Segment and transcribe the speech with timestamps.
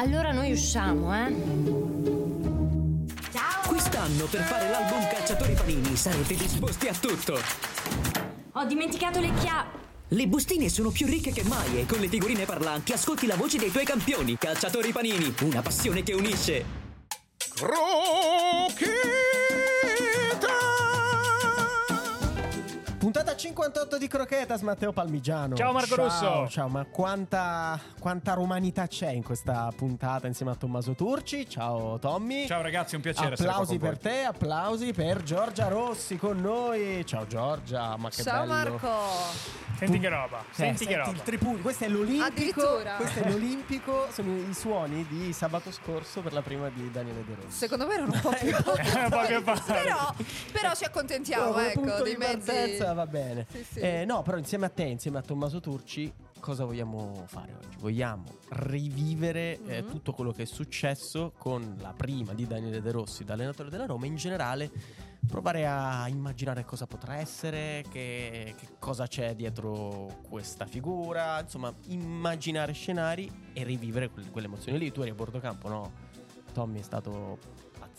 [0.00, 1.30] Allora noi usciamo, eh?
[3.66, 7.38] Quest'anno per fare l'album Calciatori Panini sarete disposti a tutto.
[8.52, 9.68] Ho dimenticato le chiavi.
[10.08, 13.58] Le bustine sono più ricche che mai e con le figurine parlanti ascolti la voce
[13.58, 14.38] dei tuoi campioni.
[14.38, 16.64] Calciatori Panini, una passione che unisce.
[23.10, 25.56] Puntata 58 di Croquetas, Matteo Palmigiano.
[25.56, 26.48] Ciao Marco Ciao, Russo.
[26.48, 31.48] Ciao, ma quanta, quanta romanità c'è in questa puntata insieme a Tommaso Turci?
[31.48, 32.46] Ciao Tommy.
[32.46, 36.40] Ciao ragazzi, un piacere essere Applausi qua con per te, applausi per Giorgia Rossi con
[36.40, 37.04] noi.
[37.04, 38.52] Ciao Giorgia, ma che Ciao bello.
[38.78, 39.58] Marco.
[39.80, 41.10] Senti che roba, Eh, senti che roba.
[41.10, 41.62] il tripudio.
[41.62, 42.26] Questo è l'Olimpico.
[42.26, 42.94] Addirittura.
[42.96, 44.06] Questo è l'Olimpico.
[44.12, 47.56] Sono i suoni di sabato scorso per la prima di Daniele De Rossi.
[47.56, 50.14] Secondo me erano un po' più Un po' più però,
[50.52, 52.36] però ci accontentiamo, come ecco, dei di mezzi.
[52.46, 53.46] partenza va bene.
[53.50, 53.78] Sì, sì.
[53.80, 57.76] Eh, no, però insieme a te, insieme a Tommaso Turci, cosa vogliamo fare oggi?
[57.78, 59.88] Vogliamo rivivere eh, Mhm.
[59.90, 63.86] tutto quello che è successo con la prima di Daniele De Rossi, da allenatore della
[63.86, 64.70] Roma, in generale
[65.26, 72.72] provare a immaginare cosa potrà essere, che, che cosa c'è dietro questa figura, insomma, immaginare
[72.72, 74.90] scenari e rivivere quelle, quelle emozioni lì.
[74.92, 75.92] Tu eri a bordo campo, no?
[76.52, 77.38] Tommy è stato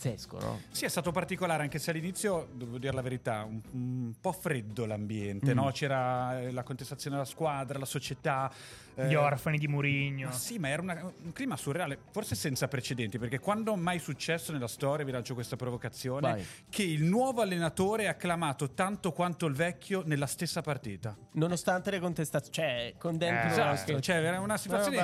[0.02, 0.60] pazzesco, no?
[0.70, 4.84] Sì, è stato particolare, anche se all'inizio, devo dire la verità, un, un po' freddo
[4.86, 5.56] l'ambiente, Mm.
[5.56, 5.70] no?
[5.70, 8.50] C'era eh, la contestazione della squadra, la società.
[8.94, 10.26] eh, Gli orfani di Murigno.
[10.28, 14.00] Ma sì, ma era una- un clima surreale, forse senza precedenti, perché quando mai è
[14.00, 16.46] successo nella storia, vi lancio questa provocazione, Vai.
[16.68, 21.16] che il nuovo allenatore è acclamato tanto quanto il vecchio nella stessa partita.
[21.32, 24.98] Nonostante le contestazioni, cioè, con dentro Eh, anche- Cioè, era una situazione,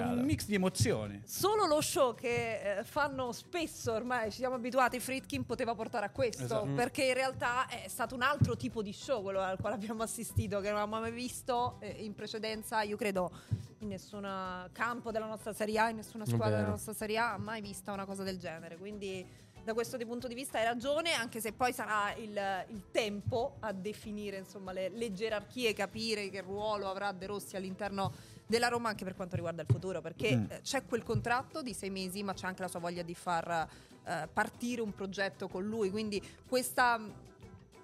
[0.00, 1.22] un mix di emozioni.
[1.24, 6.10] Solo lo show che eh, fanno spesso ormai, ci siamo abituati, Fritkin poteva portare a
[6.10, 6.66] questo, Esatto.
[6.76, 10.60] perché in realtà è stato un altro tipo di show quello al quale abbiamo assistito,
[10.60, 13.32] che non avevamo mai visto eh, in precedenza, io credo,
[13.80, 14.22] in nessun
[14.70, 16.58] campo della nostra Serie A, in nessuna squadra vero.
[16.60, 19.26] della nostra Serie A ha mai vista una cosa del genere, quindi
[19.64, 23.72] da questo punto di vista hai ragione, anche se poi sarà il, il tempo a
[23.72, 28.12] definire insomma, le, le gerarchie, capire che ruolo avrà De Rossi all'interno
[28.46, 30.44] della Roma anche per quanto riguarda il futuro, perché Mm.
[30.48, 33.68] eh, c'è quel contratto di sei mesi, ma c'è anche la sua voglia di far
[34.04, 37.26] eh, partire un progetto con lui, quindi questa...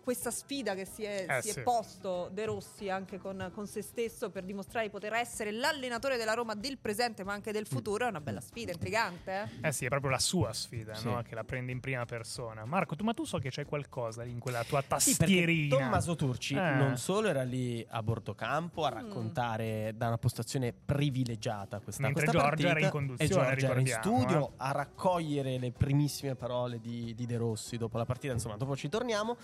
[0.04, 1.60] Questa sfida che si è, Eh, si è sì.
[1.62, 6.34] posto De Rossi anche con, con se stesso per dimostrare di poter essere l'allenatore della
[6.34, 9.48] Roma del presente ma anche del futuro è una bella sfida, intrigante.
[9.62, 9.68] Eh?
[9.68, 11.06] Eh sì, è proprio la sua sfida, Sì.
[11.06, 11.22] no?
[11.22, 12.66] Che la prende in prima persona.
[12.66, 15.74] Marco, tu, ma tu so che c'è qualcosa in quella tua Sì, tastierina.
[15.76, 16.74] Tommaso Turci Eh.
[16.74, 22.24] non solo era lì a bordo campo a raccontare da una postazione privilegiata questa, Mentre
[22.24, 24.52] questa Giorgia era partita, in conduzione, e era in ricordiamo, studio eh.
[24.58, 28.32] a raccogliere le primissime parole di, di De Rossi dopo la partita.
[28.34, 29.36] Insomma, dopo ci torniamo.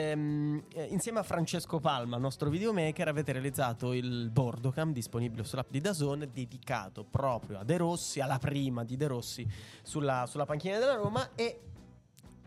[0.00, 5.80] Ehm, eh, insieme a Francesco Palma, nostro videomaker, avete realizzato il Bordocam disponibile sull'app di
[5.80, 9.46] Dazon dedicato proprio a De Rossi, alla prima di De Rossi
[9.82, 11.60] sulla, sulla panchina della Roma e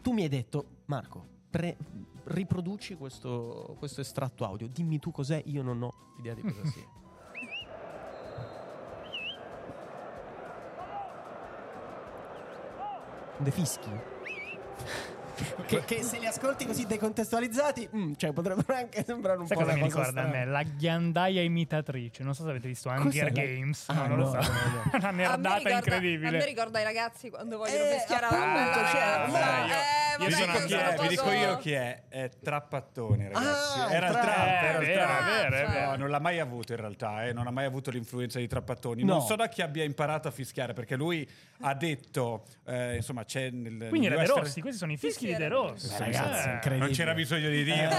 [0.02, 1.78] tu mi hai detto, Marco, pre-
[2.26, 4.68] riproduci questo, questo estratto audio.
[4.68, 7.02] Dimmi tu cos'è, io non ho idea di cosa sia.
[13.38, 13.90] De fischi?
[15.68, 19.64] che, che se li ascolti così decontestualizzati, mm, cioè potrebbero anche sembrare un Sai po'
[19.64, 20.46] cosa mi cosa ricorda a strana.
[20.46, 20.52] me?
[20.52, 22.24] La ghiandaia imitatrice.
[22.24, 23.86] Non so se avete visto Hunger Games.
[23.90, 24.38] Ah, no, non lo so.
[24.38, 24.42] no.
[24.94, 26.46] Una A nerdata ricorda- A me incredibile.
[26.46, 29.32] ricorda i ragazzi quando vogliono Eh, fischiare appunto, una bella cioè, Eh,
[30.18, 32.04] vabbè, Vi sono dico, io chi è, vi dico io chi è.
[32.10, 33.80] È Trappattoni, ragazzi.
[33.80, 34.14] Ah, era il.
[34.14, 35.90] Trappa, Eh, era il è vero, vero.
[35.92, 39.04] No, non l'ha mai avuto in realtà, eh, non ha mai avuto l'influenza di Trappattoni.
[39.04, 39.14] No.
[39.14, 41.28] Non so da chi abbia imparato a fischiare, perché lui
[41.62, 43.88] ha detto, eh, insomma, c'è nel...
[43.90, 45.88] Quindi era De Rossi, questi sono i fischi di De Rossi.
[45.88, 46.52] Beh, ragazzi, Eh.
[46.54, 46.78] incredibile.
[46.78, 47.90] Non c'era bisogno di dire,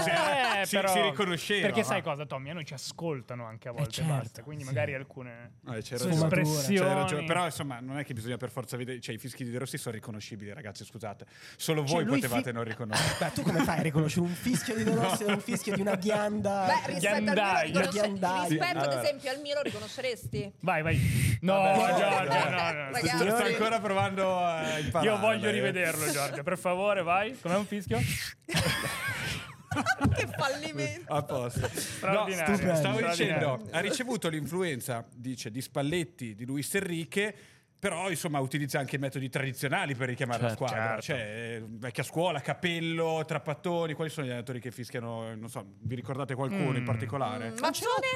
[0.61, 1.65] Eh, si, però- si riconosceva.
[1.67, 2.49] Perché sai cosa, Tommy?
[2.49, 4.43] A noi ci ascoltano anche a volte, certo, basta.
[4.43, 4.69] Quindi sì.
[4.69, 7.25] magari alcune Eh, espressioni.
[7.25, 8.99] Però insomma, non è che bisogna per forza vedere.
[8.99, 10.83] Cioè, i fischi di De Rossi sono riconoscibili, ragazzi.
[10.85, 11.25] Scusate,
[11.57, 13.15] solo Cioè, voi lui potevate fi- non riconoscere.
[13.25, 15.95] Beh, tu come fai a riconoscere un fischio di Rossi da un fischio di una
[15.95, 16.65] ghianda?
[16.67, 18.47] Beh, rispetto al mio, lo Ghiandaia.
[18.47, 20.53] riconosce- rispetto ad esempio al mio lo riconosceresti?
[20.61, 21.37] Vai, vai.
[21.41, 22.97] No, Vabbè, Giorgia, no, no, no.
[22.97, 25.09] Sto, sto ancora provando a imparare.
[25.11, 26.43] Io voglio rivederlo, Giorgia.
[26.43, 27.37] Per favore, vai.
[27.39, 27.99] Com'è un fischio?
[30.15, 31.13] che fallimento!
[31.13, 31.69] A posto.
[32.03, 32.27] No,
[32.75, 37.35] stavo dicendo, ha ricevuto l'influenza, dice, di Spalletti, di Luis Enrique.
[37.77, 40.99] Però, insomma, utilizza anche metodi tradizionali per richiamare Certo, la squadra.
[40.99, 41.01] certo.
[41.01, 43.93] Cioè, eh, vecchia scuola, Capello, Trappattoni.
[43.93, 45.35] Quali sono gli allenatori che fischiano?
[45.35, 46.75] Non so, vi ricordate qualcuno Mm.
[46.77, 47.47] in particolare?
[47.47, 48.07] Eh, Ancelotti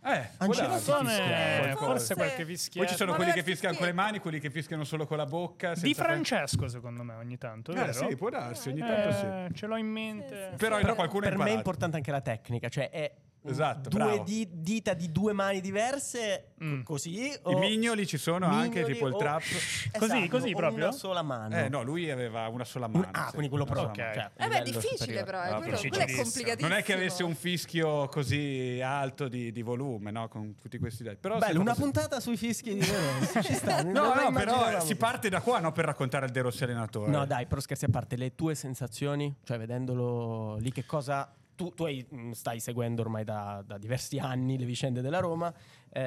[0.00, 0.46] darsi.
[0.46, 0.68] fischia.
[0.68, 1.86] Mazzone, Qualcosa.
[1.86, 2.78] forse qualche fischietto.
[2.78, 5.16] Poi ci sono Ma quelli che fischiano con le mani, quelli che fischiano solo con
[5.18, 5.74] la bocca.
[5.74, 7.92] Di senza fare- Francesco, secondo me, ogni tanto, Eh, vero?
[7.92, 9.24] sì, può darsi, ogni tanto sì.
[9.26, 10.52] Eh, Ce l'ho in mente.
[10.56, 13.12] Però Però qualcuno ha per me è importante anche la tecnica, cioè è
[13.46, 16.82] Esatto, due di- dita di due mani diverse, Mm.
[16.82, 17.30] così.
[17.46, 19.42] I mignoli ci sono anche, mignoli tipo il trap.
[19.98, 20.84] Così, così o proprio?
[20.88, 21.56] Una sola mano.
[21.56, 23.08] Eh no, lui aveva una sola Un- mano.
[23.12, 23.90] ah, sì, quindi quello proprio.
[23.94, 24.16] sola Ok.
[24.16, 24.30] mano.
[24.36, 25.24] cioè, Eh beh, è difficile superiore.
[25.24, 26.68] però, Ah, eh, quello, quello è complicatissimo.
[26.68, 30.28] Non è che avesse un fischio così alto di, di volume, no?
[30.28, 31.16] Con tutti questi dati.
[31.16, 33.82] Però Bello, una puntata sui fischi di De Rossi, ci sta.
[33.88, 35.72] No, no, però si parte da qua, no?
[35.72, 37.10] Per raccontare il De Rossi allenatore.
[37.10, 41.32] No, dai, però scherzi a parte, le tue sensazioni, cioè vedendolo lì, che cosa.
[41.58, 45.52] Tu, tu hai- mh, stai seguendo ormai da, da diversi anni le vicende della Roma,
[45.90, 46.00] eh,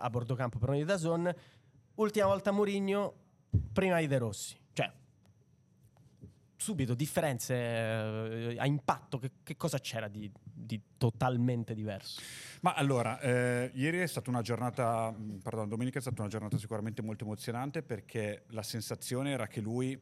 [0.00, 1.30] a bordo campo per noi di Dazon.
[1.96, 3.14] Ultima volta Mourinho,
[3.74, 4.58] prima di De Rossi.
[4.72, 4.90] Cioè,
[6.56, 12.22] subito differenze eh, a impatto, che, che cosa c'era di, di totalmente diverso?
[12.62, 16.56] Ma allora, eh, ieri è stata una giornata, mh, pardon, domenica è stata una giornata
[16.56, 20.00] sicuramente molto emozionante perché la sensazione era che lui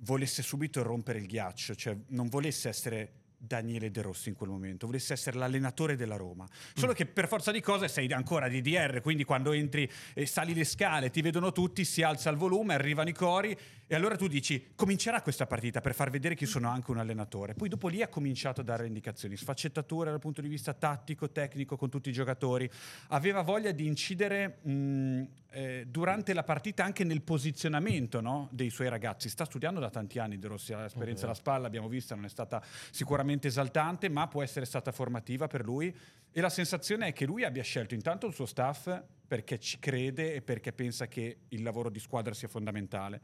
[0.00, 4.86] volesse subito rompere il ghiaccio, cioè non volesse essere Daniele De Rossi in quel momento,
[4.86, 6.46] volesse essere l'allenatore della Roma.
[6.74, 10.64] Solo che per forza di cose sei ancora DDR, quindi quando entri e sali le
[10.64, 13.56] scale, ti vedono tutti, si alza il volume, arrivano i cori
[13.88, 16.98] e allora tu dici comincerà questa partita per far vedere che io sono anche un
[16.98, 17.54] allenatore.
[17.54, 21.76] Poi dopo lì ha cominciato a dare indicazioni, sfaccettature dal punto di vista tattico, tecnico
[21.76, 22.68] con tutti i giocatori.
[23.08, 28.88] Aveva voglia di incidere mh, eh, durante la partita anche nel posizionamento no, dei suoi
[28.88, 29.28] ragazzi.
[29.28, 32.62] Sta studiando da tanti anni De Rossi, l'esperienza alla spalla, abbiamo visto, non è stata
[32.90, 35.94] sicuramente esaltante, ma può essere stata formativa per lui.
[36.32, 40.34] E la sensazione è che lui abbia scelto intanto il suo staff perché ci crede
[40.34, 43.20] e perché pensa che il lavoro di squadra sia fondamentale.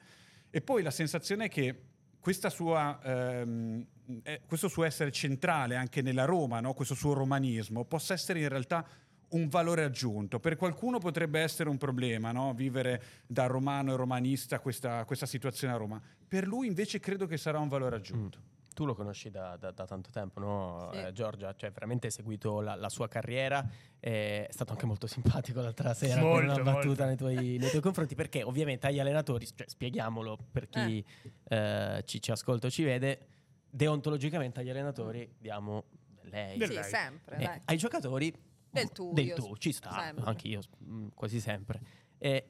[0.54, 1.80] E poi la sensazione è che
[2.50, 3.86] sua, ehm,
[4.22, 6.74] eh, questo suo essere centrale anche nella Roma, no?
[6.74, 8.86] questo suo romanismo, possa essere in realtà
[9.30, 10.40] un valore aggiunto.
[10.40, 12.52] Per qualcuno potrebbe essere un problema no?
[12.52, 16.02] vivere da romano e romanista questa, questa situazione a Roma.
[16.28, 18.38] Per lui invece credo che sarà un valore aggiunto.
[18.74, 20.98] Tu lo conosci da, da- da tanto tempo, no, Sì.
[20.98, 21.54] eh, Giorgia?
[21.54, 23.62] Cioè, veramente hai seguito la, la sua carriera.
[24.00, 27.68] eh, È stato anche molto simpatico l'altra sera con Molto, una battuta nei tuoi, nei
[27.70, 28.14] tuoi confronti.
[28.14, 31.04] Perché, ovviamente, agli allenatori, cioè, spieghiamolo per chi
[31.48, 33.26] eh, ci, ci ascolta o ci vede,
[33.68, 36.58] deontologicamente agli allenatori diamo del lei.
[36.58, 36.84] Del Sì, lei.
[36.84, 37.60] sempre, Eh, dai.
[37.66, 38.34] ai giocatori
[38.70, 40.24] Del tu, del tu, ci sta, sempre.
[40.24, 41.80] anche io mm, quasi sempre.
[42.18, 42.48] Eh,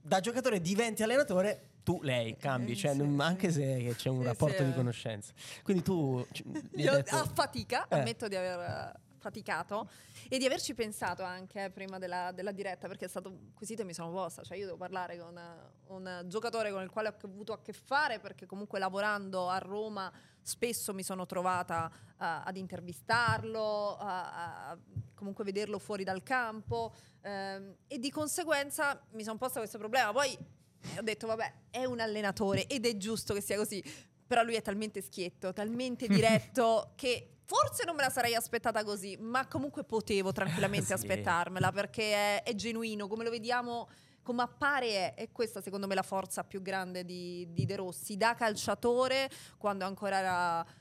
[0.00, 4.62] da giocatore diventi allenatore, tu lei cambi, Eh, cioè, non- anche se c'è un rapporto
[4.62, 4.74] di eh.
[4.74, 5.32] conoscenza.
[5.62, 6.22] Quindi tu
[6.74, 7.98] Io detto- a fatica, Eh.
[8.00, 9.88] ammetto di aver eh, faticato
[10.28, 13.80] e di averci pensato anche eh, prima della, della diretta perché è stato un quesito
[13.80, 15.42] e mi sono posta, cioè io devo parlare con eh,
[15.86, 20.12] un giocatore con il quale ho avuto a che fare perché comunque lavorando a Roma
[20.42, 24.78] spesso mi sono trovata eh, ad intervistarlo, a, a
[25.14, 26.92] comunque vederlo fuori dal campo
[27.22, 30.12] ehm, e di conseguenza mi sono posta questo problema.
[30.12, 30.36] Poi
[30.80, 33.82] eh, ho detto vabbè è un allenatore ed è giusto che sia così,
[34.26, 39.16] però lui è talmente schietto, talmente diretto che forse non me la sarei aspettata così,
[39.18, 40.92] ma comunque potevo tranquillamente Sì.
[40.92, 43.88] aspettarmela perché è, è genuino, come lo vediamo,
[44.22, 48.16] come appare è, è questa secondo me la forza più grande di, di De Rossi,
[48.18, 50.76] da calciatore quando ancora era er-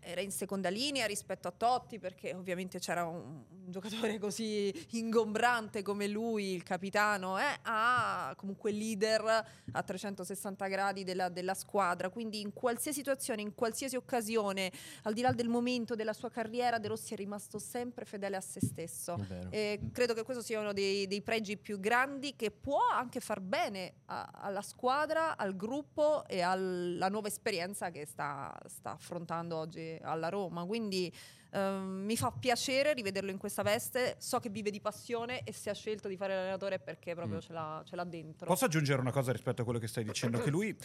[0.00, 5.82] era in seconda linea rispetto a Totti perché ovviamente c'era un, un giocatore così ingombrante
[5.82, 12.10] come lui, il capitano, eh, a comunque leader a 360 gradi della, della squadra.
[12.10, 14.70] Quindi in qualsiasi situazione, in qualsiasi occasione,
[15.04, 18.40] al di là del momento della sua carriera, De Rossi è rimasto sempre fedele a
[18.40, 19.14] se stesso.
[19.14, 19.50] È vero.
[19.50, 23.40] E credo che questo sia uno dei, dei pregi più grandi che può anche far
[23.40, 29.98] bene a- alla squadra, al gruppo e alla nuova esperienza che sta, sta affrontando oggi
[30.02, 30.64] alla Roma.
[30.64, 31.12] Quindi
[31.52, 34.16] ehm, mi fa piacere rivederlo in questa veste.
[34.18, 37.36] So che vive di passione e se ha scelto di fare l'allenatore è perché proprio
[37.36, 37.40] Mm.
[37.40, 38.46] ce, l'ha, ce l'ha dentro.
[38.46, 40.38] Posso aggiungere una cosa rispetto a quello che stai dicendo?
[40.40, 40.76] Che lui,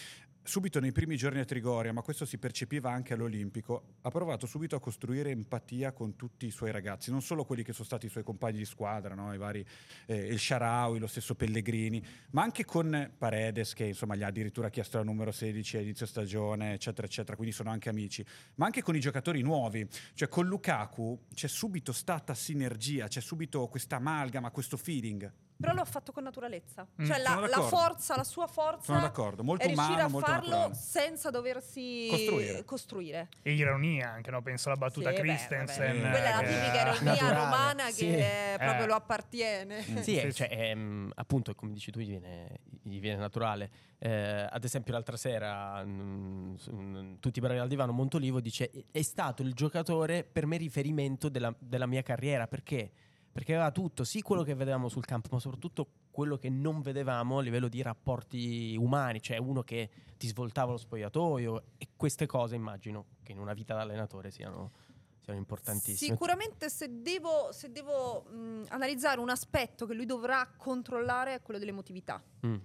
[0.43, 4.75] subito nei primi giorni a Trigoria, ma questo si percepiva anche all'Olimpico, ha provato subito
[4.75, 8.09] a costruire empatia con tutti i suoi ragazzi, non solo quelli che sono stati i
[8.09, 9.33] suoi compagni di squadra, no?
[9.33, 9.65] i vari
[10.05, 14.69] eh, il Sharawi, lo stesso Pellegrini, ma anche con Paredes, che insomma gli ha addirittura
[14.69, 18.81] chiesto la numero 16 a inizio stagione, eccetera, eccetera, quindi sono anche amici, ma anche
[18.81, 24.49] con i giocatori nuovi, cioè con Lukaku c'è subito stata sinergia, c'è subito questa amalgama,
[24.49, 25.31] questo feeling.
[25.59, 26.85] Però lo ha fatto con naturalezza.
[27.01, 30.09] Mm, cioè la, la forza, la sua forza Sono d'accordo, molto è riuscire umano, a
[30.09, 30.75] molto farlo naturale.
[30.75, 32.63] senza doversi Costruire.
[32.63, 33.27] costruire.
[33.41, 34.41] E ironia anche, no?
[34.43, 36.01] Penso alla battuta Sì, beh, Christensen.
[36.01, 36.09] vabbè.
[36.11, 38.05] Quella è la che- tipica ironia naturale, romana che sì.
[38.15, 39.81] eh, proprio lo appartiene.
[39.81, 40.33] Sì, Sì, eh, sì.
[40.33, 43.69] cioè, ehm, appunto, come dici tu, gli viene, gli viene naturale.
[43.97, 49.01] Eh, ad esempio, l'altra sera, mm, su- mm, tutti bravi al divano, Montolivo dice: È
[49.01, 52.45] stato il giocatore per me riferimento della, della mia carriera.
[52.47, 52.91] Perché?
[53.37, 57.37] Perché aveva tutto, sì, quello che vedevamo sul campo, ma soprattutto quello che non vedevamo
[57.37, 61.65] a livello di rapporti umani, cioè uno che ti svoltava lo spogliatoio.
[61.77, 64.71] E queste cose immagino che in una vita da allenatore siano,
[65.19, 66.13] Sono importantissime.
[66.13, 71.59] Sicuramente se devo, se devo, mh, analizzare un aspetto che lui dovrà controllare è quello
[71.59, 72.19] dell'emotività.
[72.43, 72.55] Mm.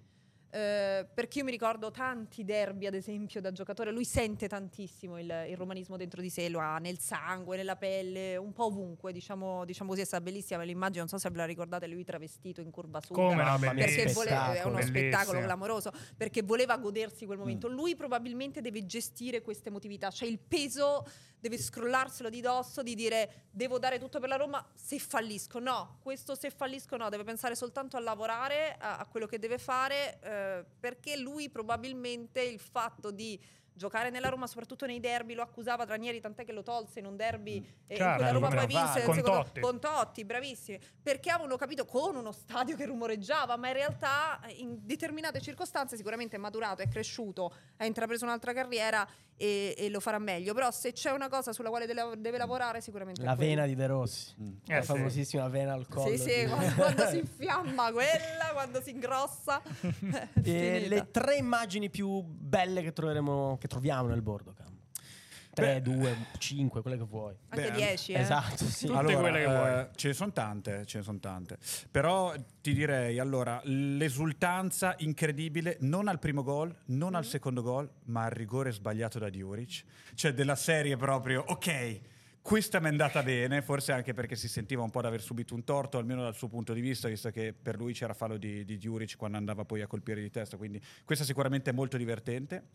[0.55, 3.91] Eh, perché io mi ricordo tanti derby, ad esempio, da giocatore.
[3.91, 8.37] Lui sente tantissimo il, il romanismo dentro di sé, lo ha nel sangue, nella pelle,
[8.37, 9.13] un po' ovunque.
[9.13, 10.99] Diciamo, diciamo così, è stata bellissima l'immagine.
[10.99, 13.17] Non so se ve la ricordate, lui travestito in curva sud.
[13.17, 14.83] Come no, perché voleva, è uno spettacolo.
[14.83, 15.41] spettacolo Bellissimo.
[15.41, 17.71] clamoroso perché voleva godersi quel momento.
[17.71, 17.75] Mm.
[17.75, 21.07] Lui probabilmente deve gestire questa emotività, cioè il peso
[21.43, 25.59] deve scrollarselo di dosso, di dire devo dare tutto per la Roma se fallisco.
[25.59, 29.59] No, questo se fallisco no, deve pensare soltanto a lavorare, a, a quello che deve
[29.59, 33.37] fare, eh, perché lui probabilmente il fatto di
[33.75, 37.17] giocare nella Roma, soprattutto nei derby, lo accusava Ranieri, tant'è che lo tolse in un
[37.17, 39.03] derby e Certo, quella Roma poi vinse.
[39.05, 39.61] Con secondo- Totti.
[39.61, 44.79] con Totti, bravissimi, perché avevano capito con uno stadio che rumoreggiava, ma in realtà in
[44.83, 50.19] determinate circostanze sicuramente è maturato, è cresciuto, ha intrapreso un'altra carriera e, e lo farà
[50.19, 50.55] meglio.
[50.55, 53.87] Però se c'è una cosa sulla quale deve, deve lavorare sicuramente La vena di De
[53.87, 54.35] Rossi.
[54.67, 54.87] Eh, la sì.
[54.87, 56.17] famosissima vena al collo.
[56.17, 59.61] Sì, sì, quando, quando si infiamma quella, quando si ingrossa.
[60.45, 64.71] E le tre immagini più belle che troveremo, che troviamo nel bordo campo.
[65.55, 67.35] 3, 2, 5, quelle che vuoi.
[67.51, 68.19] Anche Beh, 10, eh.
[68.21, 68.87] Esatto, sì.
[68.87, 69.71] Tutte allora, quelle che vuoi.
[69.81, 71.59] eh, ce ne sono tante, ce ne sono tante.
[71.91, 77.15] Però ti direi, allora, l'esultanza incredibile non al primo gol, non Mm.
[77.17, 79.85] al secondo gol, ma al rigore sbagliato da Diuric.
[80.15, 82.01] Cioè della serie proprio, ok,
[82.43, 85.55] questa mi è andata bene, forse anche perché si sentiva un po' di aver subito
[85.55, 88.65] un torto, almeno dal suo punto di vista, visto che per lui c'era fallo di,
[88.65, 92.71] di Diuric quando andava poi a colpire di testa, quindi questa sicuramente è molto divertente.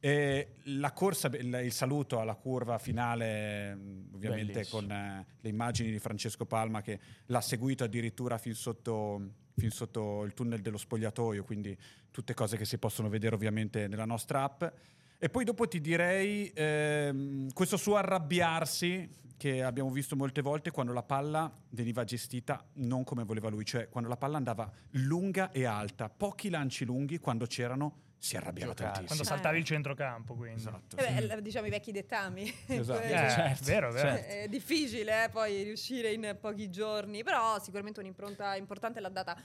[0.00, 3.76] E la corsa, il, saluto alla curva finale,
[4.12, 4.80] ovviamente Bellissimo.
[4.80, 9.20] con eh, le immagini di Francesco Palma che l'ha seguito addirittura fin sotto,
[9.56, 11.76] fin sotto il tunnel dello spogliatoio, quindi
[12.12, 14.64] tutte cose che si possono vedere ovviamente nella nostra app.
[15.20, 20.92] E poi dopo ti direi ehm, questo suo arrabbiarsi che abbiamo visto molte volte quando
[20.92, 25.64] la palla veniva gestita non come voleva lui, cioè quando la palla andava lunga e
[25.64, 28.90] alta, pochi lanci lunghi quando c'erano si arrabbiava Giocare.
[28.90, 29.36] Quando tantissimo.
[29.36, 30.58] saltavi il centrocampo, quindi.
[30.58, 30.96] Esatto.
[30.96, 32.52] Eh beh, diciamo i vecchi dettami.
[32.66, 32.98] Esatto.
[33.08, 34.08] Eh, certo, vero, vero.
[34.08, 34.32] certo.
[34.32, 39.36] È difficile eh, poi riuscire in pochi giorni, però sicuramente un'impronta importante l'ha data.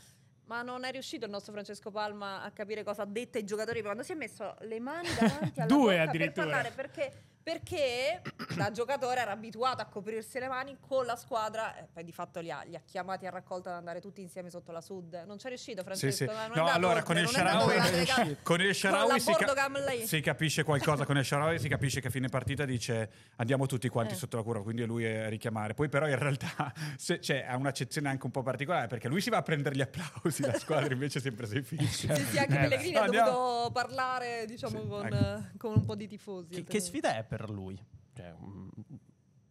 [0.46, 3.82] Ma non è riuscito il nostro Francesco Palma a capire cosa ha detto ai giocatori
[3.82, 6.46] quando si è messo le mani davanti alla Due bocca addirittura.
[6.46, 8.22] per parlare perché, perché
[8.56, 12.40] da giocatore era abituato a coprirsi le mani con la squadra e poi di fatto
[12.40, 15.24] li ha, li ha chiamati a raccolta ad andare tutti insieme sotto la Sud.
[15.28, 16.16] Non c'è riuscito Sì, Francesco?
[16.16, 16.26] sì.
[16.26, 20.64] non è No, allora oltre, con il Sharawi, con il Sharawi si, ca- si capisce
[20.64, 21.06] qualcosa.
[21.06, 24.18] Con il Sharawi si capisce che a fine partita dice andiamo tutti quanti Eh.
[24.18, 25.74] sotto la curva, quindi è lui a richiamare.
[25.74, 29.30] Poi però in realtà se- cioè, ha un'accezione anche un po' particolare perché lui si
[29.30, 32.08] va a prendere gli applausi, la squadra invece è sempre sei fischi.
[32.16, 33.30] Sì, sì, anche Eh, Pellegrini ha Andiamo.
[33.32, 36.50] dovuto parlare, diciamo, Sì, con, eh, con un po' di tifosi.
[36.50, 37.84] Che, che sfida è per lui?
[38.14, 38.68] Cioè, mm,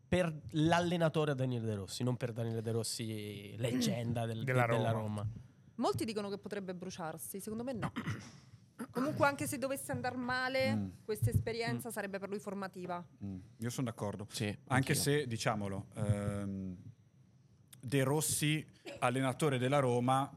[0.09, 5.23] per l'allenatore Daniele De Rossi, non per Daniele De Rossi, leggenda del- Della della Roma.
[5.23, 5.27] Roma.
[5.77, 7.93] Molti dicono che potrebbe bruciarsi, secondo me no.
[8.91, 10.89] Comunque, anche se dovesse andare male, Mm.
[11.05, 13.05] questa esperienza sarebbe per lui formativa.
[13.25, 14.27] Mm, Io sono d'accordo.
[14.31, 14.95] Sì, Anche anch'io.
[14.95, 16.77] se, diciamolo, ehm,
[17.81, 18.65] De Rossi,
[19.01, 20.31] allenatore della Roma,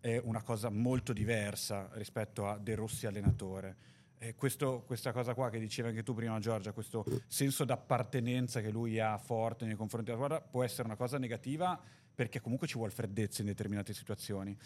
[0.00, 3.76] è una cosa molto diversa rispetto a De Rossi, allenatore.
[4.24, 8.70] E questo- questa cosa qua che dicevi anche tu prima, Giorgia, questo senso d'appartenenza che
[8.70, 11.78] lui ha forte nei confronti della squadra, può essere una cosa negativa
[12.14, 14.56] perché comunque ci vuole freddezza in determinate situazioni.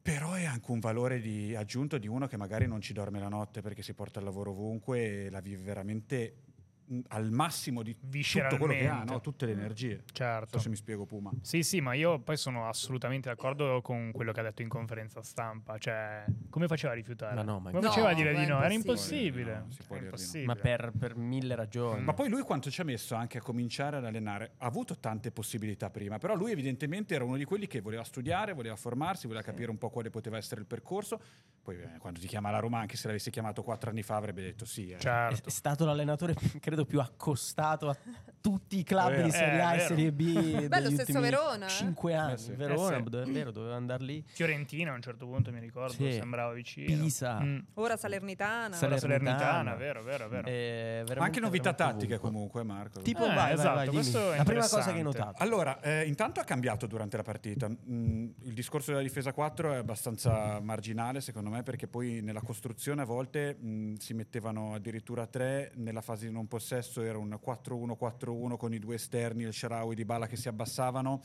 [0.00, 3.28] Però è anche un valore di- aggiunto di uno che magari non ci dorme la
[3.28, 6.34] notte perché si porta il lavoro ovunque e la vive veramente
[7.08, 9.20] al massimo di tutto quello che ha, no?
[9.20, 9.94] tutte le energie.
[9.96, 10.56] Non Certo.
[10.56, 11.30] so se mi spiego, Puma.
[11.42, 15.22] Sì, sì, ma io poi sono assolutamente d'accordo con quello che ha detto in conferenza
[15.22, 15.78] stampa.
[15.78, 17.34] Cioè, come faceva a rifiutare?
[17.34, 18.62] Ma no, ma- come No, faceva a dire di no?
[18.62, 19.52] Era impossibile.
[19.52, 19.58] impossibile.
[19.58, 20.28] No, si può Era dire di no.
[20.28, 20.46] impossibile.
[20.46, 22.02] Ma per, per mille ragioni.
[22.02, 24.52] Ma poi lui quanto ci ha messo anche a cominciare ad allenare?
[24.58, 28.52] Ha avuto tante possibilità prima, però lui evidentemente era uno di quelli che voleva studiare,
[28.52, 31.20] voleva formarsi, voleva capire un po' quale poteva essere il percorso.
[31.62, 34.40] Poi eh, quando ti chiama la Roma, anche se l'avessi chiamato quattro anni fa, avrebbe
[34.42, 34.90] detto sì.
[34.90, 34.96] eh.
[34.96, 35.48] È, Certo.
[35.48, 37.96] è stato l'allenatore, credo, più accostato a
[38.40, 39.22] tutti i club Vero.
[39.24, 39.88] di Serie A Eh, e vero.
[39.88, 40.32] Serie B.
[40.68, 41.70] Beh, degli lo stesso Verona, eh.
[41.70, 42.32] Cinque anni.
[42.34, 42.52] Eh sì.
[42.52, 43.02] Verona, Eh sì.
[43.10, 44.24] dove- è vero, doveva andare lì.
[44.26, 46.12] Fiorentina a un certo punto mi ricordo, Sì.
[46.12, 46.86] sembrava vicino.
[46.86, 47.40] Pisa.
[47.40, 47.58] Mm.
[47.74, 48.76] Ora Salernitana.
[48.76, 50.46] Saler- La Salernitana, vero, vero, vero.
[50.46, 53.00] Eh, Anche novità tattiche comunque, Marco.
[53.02, 55.42] Tipo, Eh, vai, vai, esatto, vai, è La prima cosa che hai notato.
[55.42, 57.68] Allora, eh, intanto ha cambiato durante la partita.
[57.68, 63.02] Mm, il discorso della difesa 4 è abbastanza marginale, secondo me, perché poi nella costruzione
[63.02, 68.56] a volte mm, si mettevano addirittura tre, nella fase di non possesso era un 4-1-4-1
[68.56, 71.22] con i due esterni, il Sharawi di Bala che si abbassavano.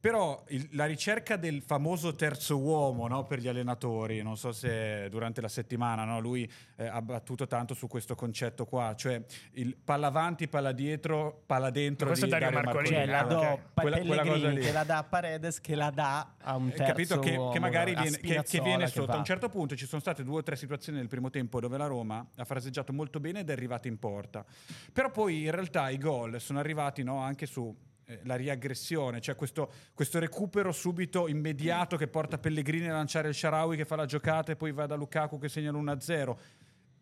[0.00, 5.08] Però il- la ricerca del famoso terzo uomo no, per gli allenatori, non so se
[5.10, 9.20] durante la settimana no, lui eh, ha battuto tanto su questo concetto qua, cioè
[9.54, 13.06] il palla avanti, palla dietro, palla dentro Ma questo di è Dario Dario Marcolini, Cioè,
[13.06, 13.42] la Marcolini.
[13.46, 13.58] do Ok.
[13.74, 14.64] a Quella- quella cosa Pellegrini lì.
[14.66, 17.50] che la dà a Paredes che la dà a un Hai terzo capito che, uomo,
[17.50, 19.06] che magari viene, che- che, viene che sotto.
[19.06, 19.14] va.
[19.14, 21.76] A un certo punto ci sono state due o tre situazioni nel primo tempo dove
[21.76, 24.44] la Roma ha fraseggiato molto bene ed è arrivata in porta.
[24.92, 27.74] Però poi in realtà i gol sono arrivati no, anche su
[28.10, 33.34] eh, la riaggressione, cioè questo, questo recupero subito immediato che porta Pellegrini a lanciare il
[33.34, 36.36] Sharawi che fa la giocata e poi va da Lukaku che segna l'1-0.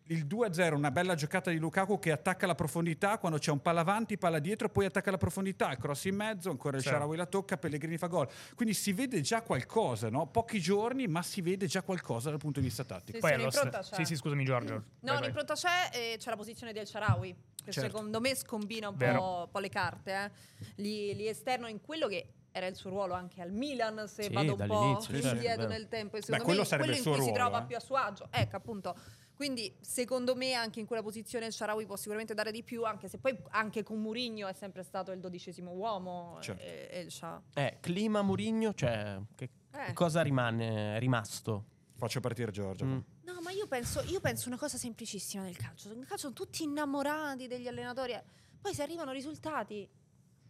[0.09, 3.81] Il 2-0, una bella giocata di Lukaku che attacca la profondità quando c'è un palla
[3.81, 6.89] avanti, palla dietro, poi attacca la profondità, il cross in mezzo, ancora il Sì.
[6.89, 8.27] Sharawi la tocca, Pellegrini fa gol.
[8.55, 10.27] Quindi si vede già qualcosa, no?
[10.27, 13.17] Pochi giorni, ma si vede già qualcosa dal punto di vista tattico.
[13.17, 13.95] Sì, Poi sì, st- c'è.
[13.95, 14.73] Sì, sì, scusami Giorgio.
[14.75, 15.17] No, Vai, vai.
[15.23, 17.35] un'impronta c'è e c'è la posizione del Sharawi,
[17.65, 17.89] che Certo.
[17.89, 19.05] secondo me scombina un po',
[19.43, 20.13] un po' le carte.
[20.13, 20.31] Eh.
[20.75, 24.33] Lì, lì esterno in quello che era il suo ruolo anche al Milan, se Sì,
[24.33, 25.67] vado un po' indietro vero.
[25.67, 26.15] nel tempo.
[26.15, 27.67] E secondo quello me sarebbe quello il in suo cui si ruolo, trova eh.
[27.67, 28.27] più a suo agio.
[28.31, 28.95] Ecco, appunto.
[29.37, 33.07] Quindi, secondo me, anche in quella posizione il Sharawi può sicuramente dare di più, anche
[33.07, 36.39] se poi anche con Mourinho è sempre stato il dodicesimo uomo.
[36.41, 36.63] Certo.
[36.63, 39.93] E, e il Sha- Eh, clima Murigno, cioè che, Eh.
[39.93, 41.65] cosa rimane è rimasto?
[41.97, 42.85] Faccio partire Giorgio.
[42.85, 42.99] Mm.
[43.25, 45.89] No, ma io penso, io penso una cosa semplicissima nel calcio.
[45.89, 48.13] Nel calcio sono tutti innamorati degli allenatori.
[48.13, 48.23] eh.
[48.59, 49.87] Poi se arrivano risultati,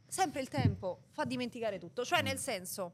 [0.07, 2.05] sempre il tempo fa dimenticare tutto.
[2.05, 2.93] Cioè, nel senso,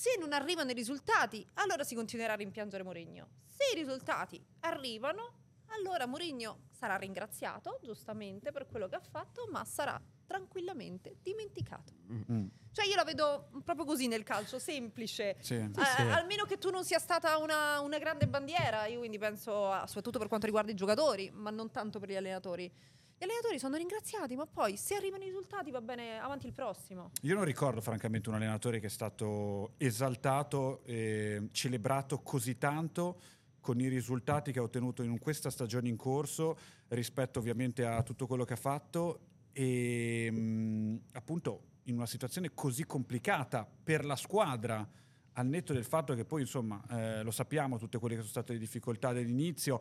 [0.00, 3.28] se non arrivano i risultati, allora si continuerà a rimpiangere Mourinho.
[3.44, 5.34] Se i risultati arrivano,
[5.78, 11.92] allora Mourinho sarà ringraziato, giustamente, per quello che ha fatto, ma sarà tranquillamente dimenticato.
[12.10, 12.46] Mm.
[12.72, 15.36] Cioè, io la vedo proprio così nel calcio, semplice.
[15.40, 15.56] Sì.
[15.56, 16.00] Eh, sì.
[16.00, 20.18] Almeno che tu non sia stata una, una grande bandiera, io quindi penso, a- soprattutto
[20.18, 22.72] per quanto riguarda i giocatori, ma non tanto per gli allenatori.
[23.22, 27.10] Gli allenatori sono ringraziati, ma poi se arrivano i risultati va bene avanti il prossimo.
[27.20, 33.20] Io non ricordo francamente un allenatore che è stato esaltato e celebrato così tanto
[33.60, 36.56] con i risultati che ha ottenuto in questa stagione in corso
[36.88, 39.20] rispetto ovviamente a tutto quello che ha fatto
[39.52, 44.88] e mh, appunto in una situazione così complicata per la squadra
[45.34, 48.54] al netto del fatto che poi insomma eh, lo sappiamo tutte quelle che sono state
[48.54, 49.78] le difficoltà dell'inizio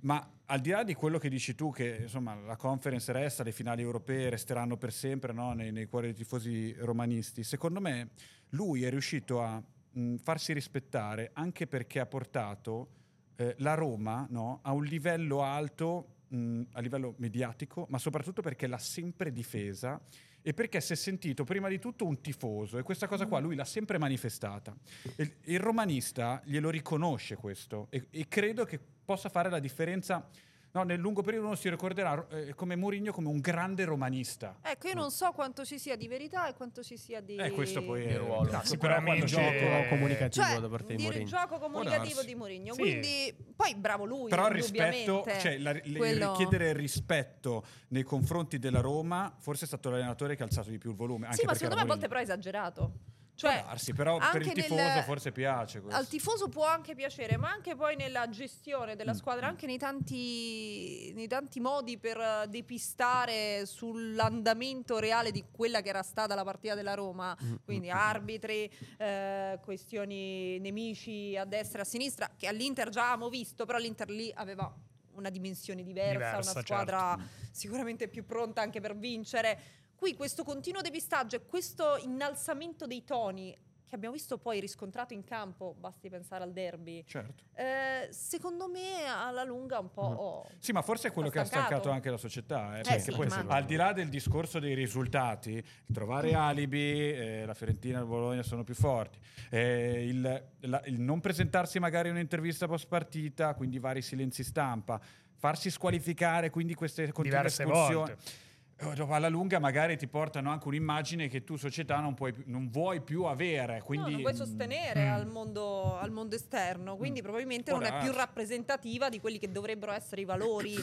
[0.00, 3.52] ma al di là di quello che dici tu, che insomma la conference resta, le
[3.52, 8.10] finali europee resteranno per sempre no, nei, nei cuori dei tifosi romanisti, secondo me
[8.50, 12.88] lui è riuscito a mh, farsi rispettare anche perché ha portato
[13.36, 18.66] eh, la Roma no, a un livello alto, mh, a livello mediatico, ma soprattutto perché
[18.66, 20.00] l'ha sempre difesa
[20.42, 23.54] e perché si è sentito prima di tutto un tifoso e questa cosa qua lui
[23.54, 24.74] l'ha sempre manifestata.
[25.16, 30.24] Il, il romanista glielo riconosce questo e, e credo che possa fare la differenza.
[30.72, 34.54] No, nel lungo periodo uno si ricorderà eh, come Mourinho come un grande romanista.
[34.62, 37.34] Ecco, io non so quanto ci sia di verità e quanto ci sia di...
[37.34, 38.48] Eh, questo poi è Il ruolo.
[38.48, 41.24] cazzo, Sicuramente- però quando Il gioco Eh, comunicativo Cioè, da parte di Mourinho.
[41.26, 42.72] gioco comunicativo di Mourinho.
[42.74, 42.80] Sì.
[42.80, 48.60] Quindi, poi bravo lui, Però il rispetto, cioè la- il Quello- richiedere rispetto nei confronti
[48.60, 51.24] della Roma, forse è stato l'allenatore che ha alzato di più il volume.
[51.26, 52.92] Anche Sì, ma secondo me a volte però è esagerato.
[53.40, 55.98] Cioè, darsi, però per il tifoso nel- forse piace questo.
[55.98, 59.78] Al tifoso può anche piacere, ma anche poi nella gestione della Mm, squadra, anche nei
[59.78, 66.74] tanti, nei tanti modi per depistare sull'andamento reale di quella che era stata la partita
[66.74, 67.34] della Roma.
[67.42, 73.30] Mm, Quindi arbitri, eh, questioni nemici a destra e a sinistra, che all'Inter già avevamo
[73.30, 74.70] visto, però l'Inter lì aveva
[75.12, 77.32] una dimensione diversa, Diversa, una squadra certo.
[77.52, 79.58] sicuramente più pronta anche per vincere.
[80.00, 83.54] Qui questo continuo depistaggio e questo innalzamento dei toni
[83.86, 87.42] che abbiamo visto poi riscontrato in campo, basti pensare al derby, Certo.
[87.54, 90.00] eh, secondo me alla lunga un po'...
[90.00, 91.66] oh, Sì, ma forse è quello che ha stancato.
[91.74, 92.76] stancato anche la società.
[92.76, 97.12] eh, Eh perché sì, poi, ma- al di là del discorso dei risultati, trovare alibi,
[97.12, 99.18] eh, la Fiorentina e il Bologna sono più forti,
[99.50, 104.98] eh, il, la- il non presentarsi magari in un'intervista post partita, quindi vari silenzi stampa,
[105.36, 107.94] farsi squalificare, quindi queste continue Diverse espulsioni.
[107.96, 108.48] volte.
[108.80, 112.68] Eh, dopo alla lunga magari ti portano anche un'immagine che tu società non, puoi, non
[112.70, 113.82] vuoi più avere.
[113.82, 115.12] Quindi, no, non puoi sostenere Mm.
[115.12, 117.22] al, mondo, al mondo esterno, quindi Mm.
[117.22, 118.16] probabilmente Può non è più darsi.
[118.18, 120.74] rappresentativa di quelli che dovrebbero essere i valori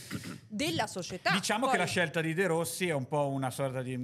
[0.47, 1.31] della società.
[1.31, 3.95] Diciamo Poi- che la scelta di De Rossi è un po' una sorta di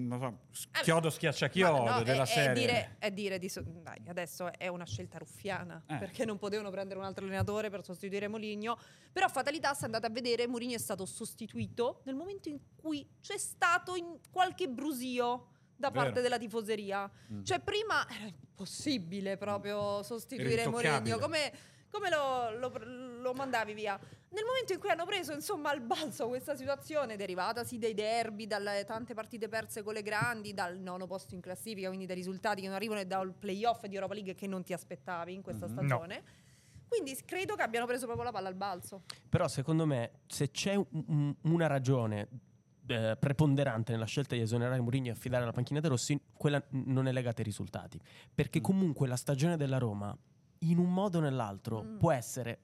[0.51, 2.51] so, Eh, chiodo schiacciachiodo no, della è, serie.
[2.51, 5.97] È dire, è dire di so- dai, adesso è una scelta ruffiana Eh.
[5.97, 8.77] perché non potevano prendere un altro allenatore per sostituire Moligno.
[9.12, 13.38] Però fatalità, se andate a vedere, Mourinho è stato sostituito nel momento in cui c'è
[13.38, 16.04] stato in qualche brusio da Vero.
[16.06, 17.10] parte della tifoseria.
[17.32, 17.43] Mm.
[17.43, 21.15] Cioè, prima era impossibile proprio sostituire Era intoccabile.
[21.15, 21.19] Mourinho.
[21.19, 21.52] Come,
[21.91, 24.00] come lo, lo- lo mandavi via?
[24.30, 28.84] Nel momento in cui hanno preso insomma al balzo questa situazione derivatasi dai derby, dalle
[28.86, 32.67] tante partite perse con le grandi, dal nono posto in classifica, quindi dai risultati che
[32.67, 35.72] non arrivano e dal playoff di Europa League che non ti aspettavi in questa Mhm.
[35.74, 36.24] stagione.
[36.88, 39.04] Quindi credo che abbiano preso proprio la palla al balzo.
[39.30, 42.28] Però secondo me se c'è un- una ragione
[42.88, 47.08] eh, preponderante nella scelta di esonerare Mourinho e affidare la panchina De Rossi, quella non
[47.08, 48.00] è legata ai risultati.
[48.34, 48.63] Perché Mm.
[48.63, 50.15] comunque la stagione della Roma,
[50.60, 51.98] in un modo o nell'altro, Mm.
[51.98, 52.60] può essere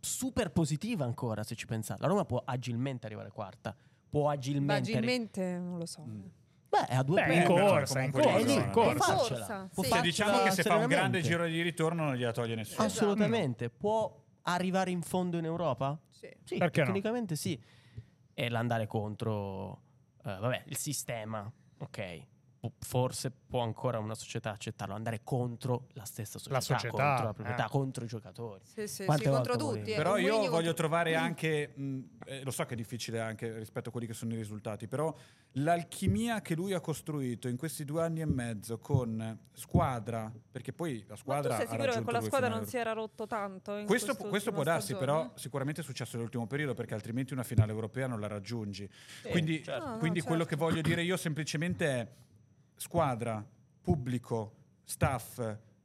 [0.00, 2.02] super positiva ancora se ci pensate.
[2.02, 3.74] La Roma può agilmente arrivare quarta.
[4.10, 4.90] Può agilmente...
[4.90, 6.02] Agilmente non lo so.
[6.06, 6.20] Mm.
[6.68, 9.04] Beh, è a due Beh, in corsa, in corsa, in può corsa.
[9.16, 9.38] farcela.
[9.38, 9.88] Corsa, Può sì.
[9.90, 10.00] Cioè, farcela
[10.32, 12.86] diciamo che se fa un grande giro di ritorno non gliela toglie nessuno.
[12.86, 13.04] Esatto.
[13.04, 13.68] Assolutamente.
[13.68, 15.98] Può arrivare in fondo in Europa?
[16.08, 16.28] Sì.
[16.44, 16.86] Sì, Perché no?
[16.86, 17.60] tecnicamente sì.
[18.34, 19.82] E l'andare contro,
[20.24, 22.26] eh, vabbè, il sistema, ok.
[22.78, 27.32] Forse può ancora una società accettarlo, andare contro la stessa società, La società, contro la
[27.32, 27.68] proprietà, eh.
[27.68, 28.60] contro i giocatori.
[28.64, 29.90] Sì, sì, sì, contro tutti.
[29.90, 29.96] eh.
[29.96, 33.88] Però io voglio contro- trovare anche, mh, eh, lo so che è difficile anche rispetto
[33.88, 35.12] a quelli che sono i risultati, però
[35.54, 41.00] l'alchimia che lui ha costruito in questi due anni e mezzo con squadra, perché poi
[41.00, 43.26] la Ma tu squadra sei ha sicuro che con la squadra non si era rotto
[43.26, 43.76] tanto?
[43.76, 45.04] in questo, questo può darsi, stagione?
[45.04, 48.88] però sicuramente è successo nell'ultimo periodo perché altrimenti una finale europea non la raggiungi.
[49.32, 49.84] quindi certo.
[49.84, 50.56] No, no, quindi quello certo.
[50.56, 52.08] che voglio dire io semplicemente è
[52.82, 53.46] squadra,
[53.80, 55.40] pubblico, staff,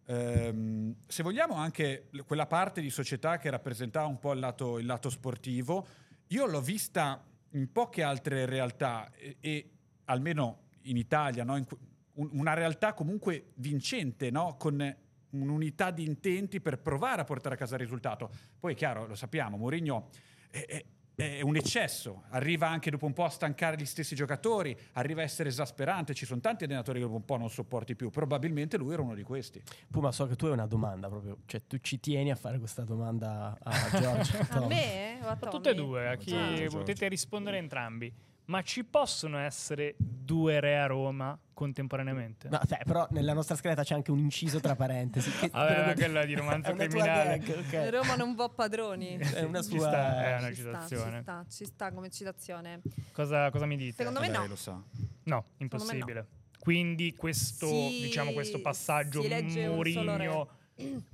[0.05, 4.87] ehm, se vogliamo anche quella parte di società che rappresentava un po' il lato, il
[4.87, 5.85] lato sportivo,
[6.29, 9.69] io l'ho vista in poche altre realtà e, e
[10.05, 11.55] almeno in Italia, no?
[11.55, 11.65] In
[12.13, 14.55] un- una realtà comunque vincente, no?
[14.57, 14.95] con
[15.29, 18.31] un'unità di intenti per provare a portare a casa il risultato.
[18.59, 20.09] Poi è chiaro, lo sappiamo, Mourinho
[20.49, 20.85] è-
[21.17, 25.23] è un eccesso, arriva anche dopo un po' a stancare gli stessi giocatori, arriva a
[25.23, 28.93] essere esasperante, ci sono tanti allenatori che dopo un po' non sopporti più, probabilmente lui
[28.93, 29.59] era uno di questi.
[29.89, 32.83] Puma, so che tu hai una domanda proprio, cioè tu ci tieni a fare questa
[32.83, 34.37] domanda a Giorgio.
[34.57, 35.17] A me?
[35.23, 38.13] O a A tutte e due, a chi potete rispondere entrambi.
[38.47, 42.47] Ma ci possono essere due re a Roma contemporaneamente?
[42.47, 45.29] No, beh, però nella nostra scaletta c'è anche un inciso tra parentesi.
[45.37, 47.39] Che Vabbè, ma quella di romanzo criminale.
[47.39, 47.73] gag, ok.
[47.73, 49.17] Eh, Roma non va padroni.
[49.19, 49.87] È una Ci sua...
[49.89, 51.21] sta, è una Ci sta, ci citazione.
[51.21, 52.81] sta, ci sta come citazione.
[53.11, 53.95] Cosa, cosa mi dite?
[53.97, 54.47] Secondo me Lei no.
[54.47, 54.81] lo sa.
[55.23, 56.27] No, impossibile.
[56.57, 60.49] Quindi questo, Si- diciamo, questo passaggio Mourinho